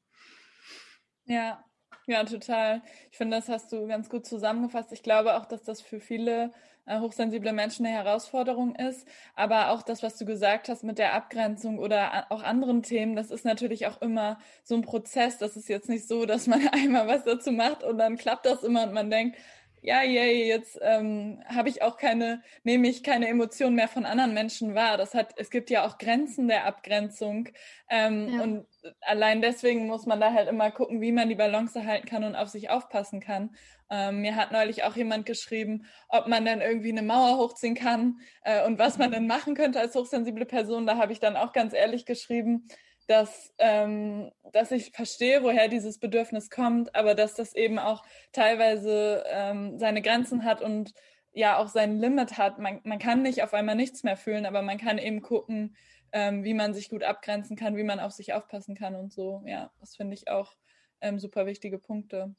Ja, 1.26 1.64
ja, 2.08 2.24
total. 2.24 2.82
Ich 3.12 3.18
finde, 3.18 3.38
das 3.38 3.50
hast 3.50 3.72
du 3.72 3.88
ganz 3.88 4.10
gut 4.10 4.26
zusammengefasst. 4.26 4.92
Ich 4.92 5.04
glaube 5.04 5.36
auch, 5.36 5.46
dass 5.46 5.64
das 5.64 5.82
für 5.82 6.00
viele 6.00 6.52
äh, 6.86 7.00
hochsensible 7.00 7.54
Menschen 7.54 7.86
eine 7.86 7.96
Herausforderung 7.96 8.76
ist. 8.76 9.08
Aber 9.36 9.70
auch 9.70 9.84
das, 9.84 10.02
was 10.02 10.18
du 10.18 10.26
gesagt 10.26 10.68
hast 10.68 10.84
mit 10.84 10.98
der 10.98 11.14
Abgrenzung 11.14 11.78
oder 11.78 12.26
auch 12.32 12.44
anderen 12.44 12.82
Themen, 12.84 13.16
das 13.16 13.30
ist 13.32 13.46
natürlich 13.46 13.88
auch 13.88 14.02
immer 14.02 14.40
so 14.64 14.76
ein 14.76 14.82
Prozess. 14.82 15.38
Das 15.38 15.56
ist 15.56 15.70
jetzt 15.70 15.90
nicht 15.90 16.08
so, 16.08 16.26
dass 16.26 16.48
man 16.48 16.68
einmal 16.72 17.08
was 17.08 17.24
dazu 17.24 17.52
macht 17.52 17.84
und 17.84 17.98
dann 17.98 18.18
klappt 18.18 18.46
das 18.46 18.64
immer 18.64 18.84
und 18.84 18.94
man 18.94 19.12
denkt, 19.12 19.38
ja, 19.82 20.04
yay, 20.04 20.48
jetzt 20.48 20.78
ähm, 20.82 21.44
habe 21.48 21.70
ich 21.70 21.82
auch 21.82 21.98
keine, 21.98 22.44
nehme 22.64 22.88
ich 22.88 23.02
keine 23.04 23.28
Emotionen 23.28 23.76
mehr 23.76 23.88
von 23.88 24.06
anderen 24.06 24.34
Menschen 24.34 24.76
wahr. 24.76 24.98
Das 24.98 25.16
hat, 25.16 25.34
es 25.38 25.50
gibt 25.50 25.72
ja 25.72 25.86
auch 25.86 25.98
Grenzen 25.98 26.48
der 26.48 26.66
Abgrenzung. 26.66 27.50
Ähm, 27.90 28.30
ja. 28.30 28.44
Und 28.44 28.68
allein 29.02 29.42
deswegen 29.42 29.88
muss 29.88 30.06
man 30.06 30.20
da 30.20 30.34
halt 30.34 30.48
immer 30.48 30.70
gucken, 30.70 31.02
wie 31.02 31.12
man 31.12 31.30
die 31.30 31.36
Balance 31.36 31.80
erhalten 31.80 32.08
kann 32.08 32.24
und 32.24 32.36
auf 32.36 32.50
sich 32.50 32.70
aufpassen 32.70 33.22
kann. 33.22 33.56
Ähm, 33.90 34.22
mir 34.22 34.36
hat 34.36 34.52
neulich 34.52 34.84
auch 34.84 34.96
jemand 34.96 35.26
geschrieben, 35.26 35.86
ob 36.10 36.28
man 36.28 36.46
dann 36.46 36.62
irgendwie 36.62 36.92
eine 36.92 37.02
Mauer 37.02 37.38
hochziehen 37.38 37.76
kann 37.76 38.20
äh, 38.44 38.66
und 38.66 38.78
was 38.78 39.00
man 39.00 39.12
denn 39.12 39.26
machen 39.26 39.56
könnte 39.56 39.80
als 39.80 39.96
hochsensible 39.96 40.46
Person. 40.46 40.86
Da 40.86 40.98
habe 40.98 41.12
ich 41.12 41.20
dann 41.20 41.36
auch 41.36 41.54
ganz 41.54 41.74
ehrlich 41.74 42.06
geschrieben, 42.06 42.68
dass, 43.12 43.54
ähm, 43.58 44.32
dass 44.54 44.72
ich 44.72 44.92
verstehe, 44.92 45.44
woher 45.44 45.68
dieses 45.68 46.00
Bedürfnis 46.00 46.50
kommt, 46.50 46.96
aber 46.96 47.14
dass 47.14 47.36
das 47.36 47.54
eben 47.54 47.78
auch 47.78 48.06
teilweise 48.32 49.26
ähm, 49.28 49.78
seine 49.78 50.02
Grenzen 50.02 50.46
hat 50.46 50.62
und 50.62 50.94
ja 51.34 51.58
auch 51.58 51.68
sein 51.68 52.00
Limit 52.00 52.38
hat. 52.38 52.58
Man, 52.58 52.80
man 52.86 53.00
kann 53.00 53.22
nicht 53.22 53.44
auf 53.44 53.54
einmal 53.54 53.76
nichts 53.76 54.04
mehr 54.04 54.16
fühlen, 54.16 54.46
aber 54.46 54.62
man 54.62 54.78
kann 54.78 54.98
eben 54.98 55.22
gucken, 55.22 55.76
ähm, 56.14 56.46
wie 56.46 56.54
man 56.54 56.74
sich 56.74 56.90
gut 56.90 57.04
abgrenzen 57.04 57.58
kann, 57.58 57.76
wie 57.76 57.84
man 57.84 58.00
auf 58.00 58.14
sich 58.14 58.34
aufpassen 58.34 58.76
kann 58.76 58.96
und 58.96 59.12
so. 59.12 59.44
Ja, 59.46 59.72
das 59.82 59.98
finde 59.98 60.14
ich 60.14 60.30
auch 60.30 60.54
ähm, 61.02 61.20
super 61.20 61.46
wichtige 61.46 61.78
Punkte. 61.78 62.34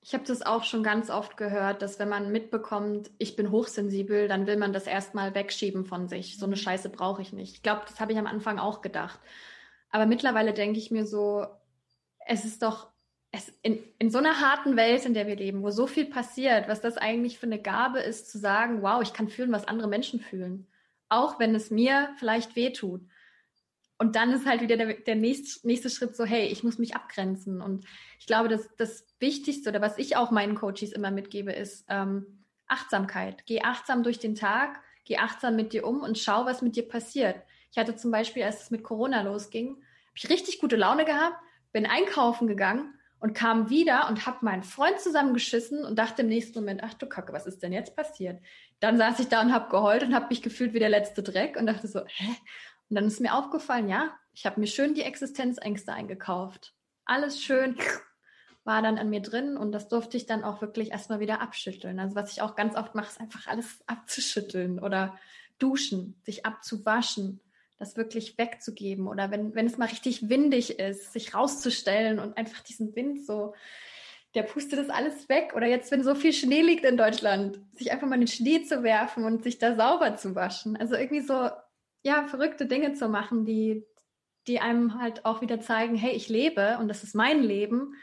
Ich 0.00 0.14
habe 0.14 0.24
das 0.24 0.42
auch 0.42 0.62
schon 0.62 0.84
ganz 0.84 1.10
oft 1.10 1.36
gehört, 1.36 1.82
dass 1.82 1.98
wenn 1.98 2.08
man 2.08 2.30
mitbekommt, 2.30 3.10
ich 3.18 3.34
bin 3.34 3.50
hochsensibel, 3.50 4.28
dann 4.28 4.46
will 4.46 4.56
man 4.56 4.72
das 4.72 4.86
erstmal 4.86 5.34
wegschieben 5.34 5.84
von 5.84 6.06
sich. 6.06 6.38
So 6.38 6.46
eine. 6.46 6.56
Scheiße 6.56 6.88
brauche 6.88 7.20
ich 7.20 7.32
nicht. 7.32 7.54
Ich 7.54 7.62
glaube, 7.64 7.82
das 7.88 7.98
habe 7.98 8.12
ich 8.12 8.18
am 8.18 8.28
Anfang 8.28 8.60
auch 8.60 8.80
gedacht. 8.80 9.18
Aber 9.90 10.06
mittlerweile 10.06 10.52
denke 10.52 10.78
ich 10.78 10.90
mir 10.90 11.06
so, 11.06 11.46
es 12.26 12.44
ist 12.44 12.62
doch 12.62 12.88
es 13.30 13.52
in, 13.62 13.78
in 13.98 14.10
so 14.10 14.18
einer 14.18 14.40
harten 14.40 14.76
Welt, 14.76 15.04
in 15.04 15.14
der 15.14 15.26
wir 15.26 15.36
leben, 15.36 15.62
wo 15.62 15.70
so 15.70 15.86
viel 15.86 16.06
passiert, 16.06 16.68
was 16.68 16.80
das 16.80 16.96
eigentlich 16.96 17.38
für 17.38 17.46
eine 17.46 17.60
Gabe 17.60 18.00
ist, 18.00 18.30
zu 18.30 18.38
sagen, 18.38 18.82
wow, 18.82 19.02
ich 19.02 19.12
kann 19.12 19.28
fühlen, 19.28 19.52
was 19.52 19.68
andere 19.68 19.88
Menschen 19.88 20.20
fühlen. 20.20 20.66
Auch 21.10 21.38
wenn 21.38 21.54
es 21.54 21.70
mir 21.70 22.10
vielleicht 22.18 22.56
wehtut. 22.56 23.02
Und 23.98 24.16
dann 24.16 24.32
ist 24.32 24.46
halt 24.46 24.62
wieder 24.62 24.76
der, 24.76 24.94
der 24.94 25.16
nächste, 25.16 25.66
nächste 25.66 25.90
Schritt 25.90 26.16
so, 26.16 26.24
hey, 26.24 26.46
ich 26.46 26.62
muss 26.62 26.78
mich 26.78 26.94
abgrenzen. 26.94 27.60
Und 27.60 27.84
ich 28.18 28.26
glaube, 28.26 28.48
dass 28.48 28.68
das 28.76 29.04
Wichtigste 29.18 29.68
oder 29.70 29.80
was 29.80 29.98
ich 29.98 30.16
auch 30.16 30.30
meinen 30.30 30.54
Coaches 30.54 30.92
immer 30.92 31.10
mitgebe, 31.10 31.52
ist 31.52 31.84
ähm, 31.88 32.44
Achtsamkeit. 32.66 33.44
Geh 33.46 33.62
achtsam 33.62 34.02
durch 34.04 34.18
den 34.18 34.36
Tag, 34.36 34.80
geh 35.04 35.18
achtsam 35.18 35.56
mit 35.56 35.72
dir 35.72 35.86
um 35.86 36.00
und 36.00 36.16
schau, 36.16 36.46
was 36.46 36.62
mit 36.62 36.76
dir 36.76 36.88
passiert. 36.88 37.42
Ich 37.70 37.78
hatte 37.78 37.96
zum 37.96 38.10
Beispiel, 38.10 38.42
als 38.42 38.62
es 38.62 38.70
mit 38.70 38.82
Corona 38.82 39.22
losging, 39.22 39.76
habe 39.76 40.16
ich 40.16 40.30
richtig 40.30 40.60
gute 40.60 40.76
Laune 40.76 41.04
gehabt, 41.04 41.36
bin 41.72 41.86
einkaufen 41.86 42.48
gegangen 42.48 42.94
und 43.20 43.34
kam 43.34 43.68
wieder 43.68 44.08
und 44.08 44.26
habe 44.26 44.44
meinen 44.44 44.62
Freund 44.62 45.00
zusammengeschissen 45.00 45.84
und 45.84 45.98
dachte 45.98 46.22
im 46.22 46.28
nächsten 46.28 46.60
Moment, 46.60 46.82
ach 46.84 46.94
du 46.94 47.06
Kacke, 47.06 47.32
was 47.32 47.46
ist 47.46 47.62
denn 47.62 47.72
jetzt 47.72 47.96
passiert? 47.96 48.40
Dann 48.80 48.96
saß 48.96 49.18
ich 49.20 49.28
da 49.28 49.40
und 49.40 49.52
habe 49.52 49.70
geheult 49.70 50.02
und 50.02 50.14
habe 50.14 50.28
mich 50.30 50.42
gefühlt 50.42 50.72
wie 50.72 50.78
der 50.78 50.88
letzte 50.88 51.22
Dreck 51.22 51.56
und 51.56 51.66
dachte 51.66 51.88
so, 51.88 52.00
hä? 52.06 52.28
Und 52.88 52.96
dann 52.96 53.06
ist 53.06 53.20
mir 53.20 53.34
aufgefallen, 53.34 53.88
ja, 53.88 54.16
ich 54.32 54.46
habe 54.46 54.60
mir 54.60 54.66
schön 54.66 54.94
die 54.94 55.02
Existenzängste 55.02 55.92
eingekauft. 55.92 56.74
Alles 57.04 57.42
schön 57.42 57.76
war 58.64 58.82
dann 58.82 58.98
an 58.98 59.10
mir 59.10 59.20
drin 59.20 59.56
und 59.56 59.72
das 59.72 59.88
durfte 59.88 60.16
ich 60.16 60.26
dann 60.26 60.44
auch 60.44 60.60
wirklich 60.60 60.90
erstmal 60.92 61.20
wieder 61.20 61.40
abschütteln. 61.40 61.98
Also 61.98 62.14
was 62.14 62.32
ich 62.32 62.40
auch 62.40 62.54
ganz 62.54 62.76
oft 62.76 62.94
mache, 62.94 63.08
ist 63.08 63.20
einfach 63.20 63.46
alles 63.46 63.82
abzuschütteln 63.86 64.78
oder 64.78 65.18
duschen, 65.58 66.20
sich 66.24 66.46
abzuwaschen 66.46 67.40
das 67.78 67.96
wirklich 67.96 68.36
wegzugeben 68.38 69.06
oder 69.06 69.30
wenn, 69.30 69.54
wenn 69.54 69.66
es 69.66 69.78
mal 69.78 69.86
richtig 69.86 70.28
windig 70.28 70.78
ist, 70.78 71.12
sich 71.12 71.34
rauszustellen 71.34 72.18
und 72.18 72.36
einfach 72.36 72.60
diesen 72.62 72.94
Wind 72.96 73.24
so, 73.24 73.54
der 74.34 74.42
pustet 74.42 74.78
das 74.78 74.90
alles 74.90 75.28
weg. 75.28 75.52
Oder 75.54 75.66
jetzt, 75.66 75.90
wenn 75.90 76.04
so 76.04 76.14
viel 76.14 76.32
Schnee 76.32 76.60
liegt 76.60 76.84
in 76.84 76.96
Deutschland, 76.96 77.60
sich 77.74 77.92
einfach 77.92 78.06
mal 78.06 78.16
in 78.16 78.22
den 78.22 78.28
Schnee 78.28 78.62
zu 78.62 78.82
werfen 78.82 79.24
und 79.24 79.42
sich 79.42 79.58
da 79.58 79.74
sauber 79.74 80.16
zu 80.16 80.34
waschen. 80.34 80.76
Also 80.76 80.96
irgendwie 80.96 81.22
so, 81.22 81.50
ja, 82.02 82.26
verrückte 82.26 82.66
Dinge 82.66 82.92
zu 82.92 83.08
machen, 83.08 83.44
die, 83.44 83.84
die 84.46 84.60
einem 84.60 85.00
halt 85.00 85.24
auch 85.24 85.40
wieder 85.40 85.60
zeigen, 85.60 85.94
hey, 85.94 86.12
ich 86.12 86.28
lebe 86.28 86.78
und 86.78 86.88
das 86.88 87.04
ist 87.04 87.14
mein 87.14 87.42
Leben. 87.42 87.94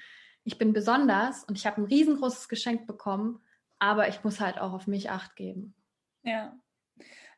Ich 0.43 0.57
bin 0.57 0.73
besonders 0.73 1.43
und 1.43 1.57
ich 1.57 1.65
habe 1.65 1.81
ein 1.81 1.85
riesengroßes 1.85 2.49
Geschenk 2.49 2.87
bekommen, 2.87 3.41
aber 3.79 4.07
ich 4.07 4.23
muss 4.23 4.39
halt 4.39 4.59
auch 4.59 4.73
auf 4.73 4.87
mich 4.87 5.09
acht 5.09 5.35
geben. 5.35 5.75
Ja, 6.23 6.57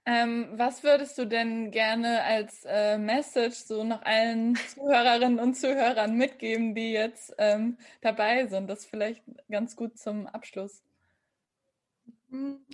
ähm, 0.07 0.47
was 0.53 0.83
würdest 0.83 1.17
du 1.17 1.25
denn 1.25 1.69
gerne 1.69 2.23
als 2.23 2.63
äh, 2.63 2.97
Message 2.97 3.57
so 3.57 3.83
noch 3.83 4.01
allen 4.03 4.55
Zuhörerinnen 4.55 5.37
und 5.37 5.55
Zuhörern 5.55 6.15
mitgeben, 6.15 6.73
die 6.73 6.93
jetzt 6.93 7.35
ähm, 7.37 7.77
dabei 7.99 8.47
sind? 8.47 8.69
Das 8.69 8.85
vielleicht 8.85 9.21
ganz 9.51 9.75
gut 9.75 9.97
zum 9.97 10.25
Abschluss. 10.25 10.81
Hm. 12.29 12.65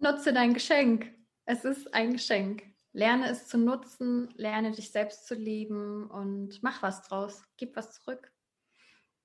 Nutze 0.00 0.32
dein 0.32 0.54
Geschenk. 0.54 1.12
Es 1.44 1.66
ist 1.66 1.92
ein 1.92 2.14
Geschenk. 2.14 2.62
Lerne 2.94 3.28
es 3.28 3.46
zu 3.46 3.58
nutzen, 3.58 4.32
lerne 4.36 4.72
dich 4.72 4.90
selbst 4.90 5.26
zu 5.26 5.34
lieben 5.34 6.10
und 6.10 6.62
mach 6.62 6.82
was 6.82 7.02
draus. 7.02 7.42
Gib 7.58 7.76
was 7.76 7.92
zurück. 7.92 8.32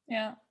Ja, 0.07 0.41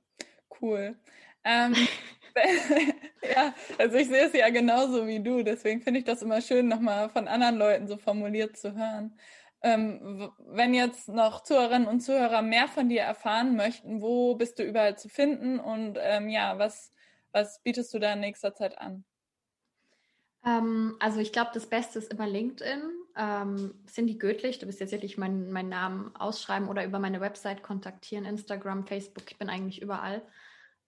cool. 0.62 0.96
Ähm, 1.44 1.74
ja, 3.34 3.54
also 3.78 3.96
ich 3.96 4.08
sehe 4.08 4.26
es 4.26 4.32
ja 4.32 4.48
genauso 4.50 5.06
wie 5.06 5.20
du, 5.20 5.42
deswegen 5.42 5.80
finde 5.80 6.00
ich 6.00 6.06
das 6.06 6.22
immer 6.22 6.40
schön, 6.40 6.68
nochmal 6.68 7.08
von 7.10 7.28
anderen 7.28 7.56
Leuten 7.56 7.86
so 7.88 7.96
formuliert 7.96 8.56
zu 8.56 8.74
hören. 8.74 9.18
Ähm, 9.62 10.32
wenn 10.38 10.74
jetzt 10.74 11.08
noch 11.08 11.42
Zuhörerinnen 11.42 11.86
und 11.86 12.00
Zuhörer 12.00 12.42
mehr 12.42 12.66
von 12.66 12.88
dir 12.88 13.02
erfahren 13.02 13.54
möchten, 13.54 14.02
wo 14.02 14.34
bist 14.34 14.58
du 14.58 14.64
überall 14.64 14.98
zu 14.98 15.08
finden 15.08 15.60
und 15.60 15.98
ähm, 16.00 16.28
ja, 16.28 16.58
was, 16.58 16.90
was 17.30 17.62
bietest 17.62 17.94
du 17.94 18.00
da 18.00 18.14
in 18.14 18.20
nächster 18.20 18.54
Zeit 18.54 18.76
an? 18.78 19.04
Ähm, 20.44 20.96
also 20.98 21.20
ich 21.20 21.32
glaube, 21.32 21.50
das 21.54 21.66
Beste 21.66 21.98
ist 22.00 22.12
immer 22.12 22.26
LinkedIn. 22.26 22.82
Ähm, 23.16 23.74
Cindy 23.86 24.16
Gödlich, 24.18 24.58
du 24.58 24.66
bist 24.66 24.80
jetzt 24.80 24.92
wirklich 24.92 25.18
meinen 25.18 25.52
mein 25.52 25.68
Namen 25.68 26.14
ausschreiben 26.16 26.68
oder 26.68 26.84
über 26.84 26.98
meine 26.98 27.20
Website 27.20 27.62
kontaktieren, 27.62 28.24
Instagram, 28.24 28.86
Facebook, 28.86 29.30
ich 29.30 29.38
bin 29.38 29.48
eigentlich 29.48 29.80
überall. 29.80 30.22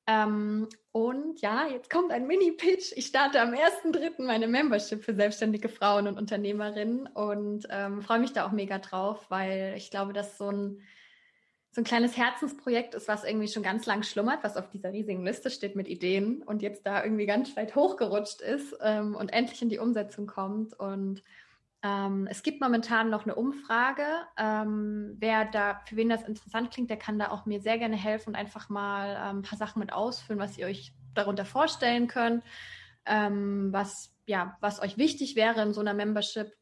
Ähm, 0.06 0.68
und 0.92 1.40
ja, 1.40 1.66
jetzt 1.66 1.90
kommt 1.90 2.12
ein 2.12 2.26
Mini-Pitch. 2.26 2.92
Ich 2.94 3.06
starte 3.06 3.40
am 3.40 3.52
1.3. 3.52 4.22
meine 4.22 4.46
Membership 4.46 5.02
für 5.02 5.14
selbstständige 5.14 5.68
Frauen 5.68 6.06
und 6.06 6.18
Unternehmerinnen 6.18 7.06
und 7.06 7.66
ähm, 7.70 8.02
freue 8.02 8.20
mich 8.20 8.32
da 8.32 8.46
auch 8.46 8.52
mega 8.52 8.78
drauf, 8.78 9.26
weil 9.30 9.74
ich 9.76 9.90
glaube, 9.90 10.12
dass 10.12 10.36
so 10.36 10.50
ein, 10.50 10.82
so 11.72 11.80
ein 11.80 11.84
kleines 11.84 12.16
Herzensprojekt 12.16 12.94
ist, 12.94 13.08
was 13.08 13.24
irgendwie 13.24 13.48
schon 13.48 13.62
ganz 13.62 13.86
lang 13.86 14.02
schlummert, 14.02 14.44
was 14.44 14.56
auf 14.56 14.68
dieser 14.68 14.92
riesigen 14.92 15.24
Liste 15.24 15.50
steht 15.50 15.74
mit 15.74 15.88
Ideen 15.88 16.42
und 16.42 16.62
jetzt 16.62 16.86
da 16.86 17.02
irgendwie 17.02 17.26
ganz 17.26 17.56
weit 17.56 17.74
hochgerutscht 17.74 18.42
ist 18.42 18.76
ähm, 18.82 19.16
und 19.16 19.32
endlich 19.32 19.62
in 19.62 19.70
die 19.70 19.78
Umsetzung 19.78 20.26
kommt. 20.26 20.78
Und 20.78 21.22
ähm, 21.84 22.26
es 22.30 22.42
gibt 22.42 22.62
momentan 22.62 23.10
noch 23.10 23.24
eine 23.24 23.34
Umfrage. 23.34 24.06
Ähm, 24.38 25.16
wer 25.18 25.44
da, 25.44 25.82
für 25.86 25.96
wen 25.96 26.08
das 26.08 26.22
interessant 26.22 26.70
klingt, 26.70 26.88
der 26.88 26.96
kann 26.96 27.18
da 27.18 27.30
auch 27.30 27.44
mir 27.44 27.60
sehr 27.60 27.76
gerne 27.76 27.96
helfen 27.96 28.30
und 28.30 28.36
einfach 28.36 28.70
mal 28.70 29.10
ähm, 29.10 29.38
ein 29.38 29.42
paar 29.42 29.58
Sachen 29.58 29.80
mit 29.80 29.92
ausfüllen, 29.92 30.40
was 30.40 30.56
ihr 30.56 30.66
euch 30.66 30.94
darunter 31.12 31.44
vorstellen 31.44 32.08
könnt, 32.08 32.42
ähm, 33.04 33.68
was, 33.70 34.14
ja, 34.26 34.56
was 34.60 34.80
euch 34.80 34.96
wichtig 34.96 35.36
wäre 35.36 35.60
in 35.60 35.74
so 35.74 35.82
einer 35.82 35.92
Membership. 35.92 36.56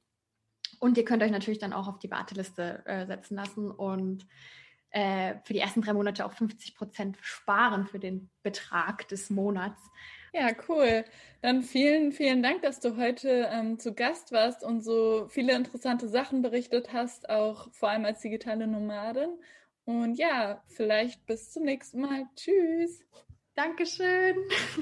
Und 0.80 0.98
ihr 0.98 1.04
könnt 1.04 1.22
euch 1.22 1.30
natürlich 1.30 1.60
dann 1.60 1.72
auch 1.72 1.86
auf 1.86 2.00
die 2.00 2.10
Warteliste 2.10 2.84
äh, 2.84 3.06
setzen 3.06 3.36
lassen 3.36 3.70
und 3.70 4.26
äh, 4.90 5.36
für 5.44 5.52
die 5.52 5.60
ersten 5.60 5.82
drei 5.82 5.92
Monate 5.92 6.26
auch 6.26 6.32
50 6.32 6.74
Prozent 6.74 7.16
sparen 7.20 7.86
für 7.86 8.00
den 8.00 8.28
Betrag 8.42 9.06
des 9.06 9.30
Monats. 9.30 9.80
Ja, 10.32 10.50
cool. 10.68 11.04
Dann 11.42 11.62
vielen, 11.62 12.12
vielen 12.12 12.42
Dank, 12.42 12.62
dass 12.62 12.80
du 12.80 12.96
heute 12.96 13.48
ähm, 13.52 13.78
zu 13.78 13.92
Gast 13.92 14.32
warst 14.32 14.64
und 14.64 14.82
so 14.82 15.26
viele 15.28 15.54
interessante 15.54 16.08
Sachen 16.08 16.40
berichtet 16.40 16.92
hast, 16.92 17.28
auch 17.28 17.70
vor 17.72 17.90
allem 17.90 18.04
als 18.06 18.20
digitale 18.20 18.66
Nomadin. 18.66 19.38
Und 19.84 20.14
ja, 20.14 20.62
vielleicht 20.68 21.26
bis 21.26 21.50
zum 21.50 21.64
nächsten 21.64 22.00
Mal. 22.00 22.26
Tschüss. 22.36 23.04
Dankeschön. 23.54 24.36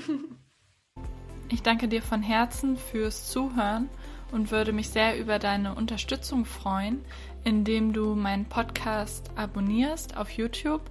Ich 1.52 1.62
danke 1.62 1.88
dir 1.88 2.00
von 2.00 2.22
Herzen 2.22 2.76
fürs 2.76 3.28
Zuhören 3.28 3.88
und 4.30 4.52
würde 4.52 4.72
mich 4.72 4.90
sehr 4.90 5.18
über 5.18 5.40
deine 5.40 5.74
Unterstützung 5.74 6.44
freuen, 6.44 7.04
indem 7.42 7.92
du 7.92 8.14
meinen 8.14 8.44
Podcast 8.44 9.32
abonnierst 9.34 10.16
auf 10.16 10.30
YouTube 10.30 10.82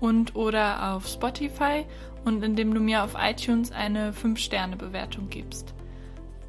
und 0.00 0.34
oder 0.34 0.94
auf 0.94 1.06
Spotify 1.06 1.84
und 2.24 2.42
indem 2.42 2.74
du 2.74 2.80
mir 2.80 3.04
auf 3.04 3.14
iTunes 3.18 3.70
eine 3.70 4.12
5-Sterne-Bewertung 4.12 5.28
gibst. 5.30 5.74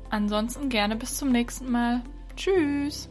Ansonsten 0.09 0.69
gerne 0.69 0.95
bis 0.95 1.17
zum 1.17 1.31
nächsten 1.31 1.71
Mal. 1.71 2.01
Tschüss! 2.35 3.10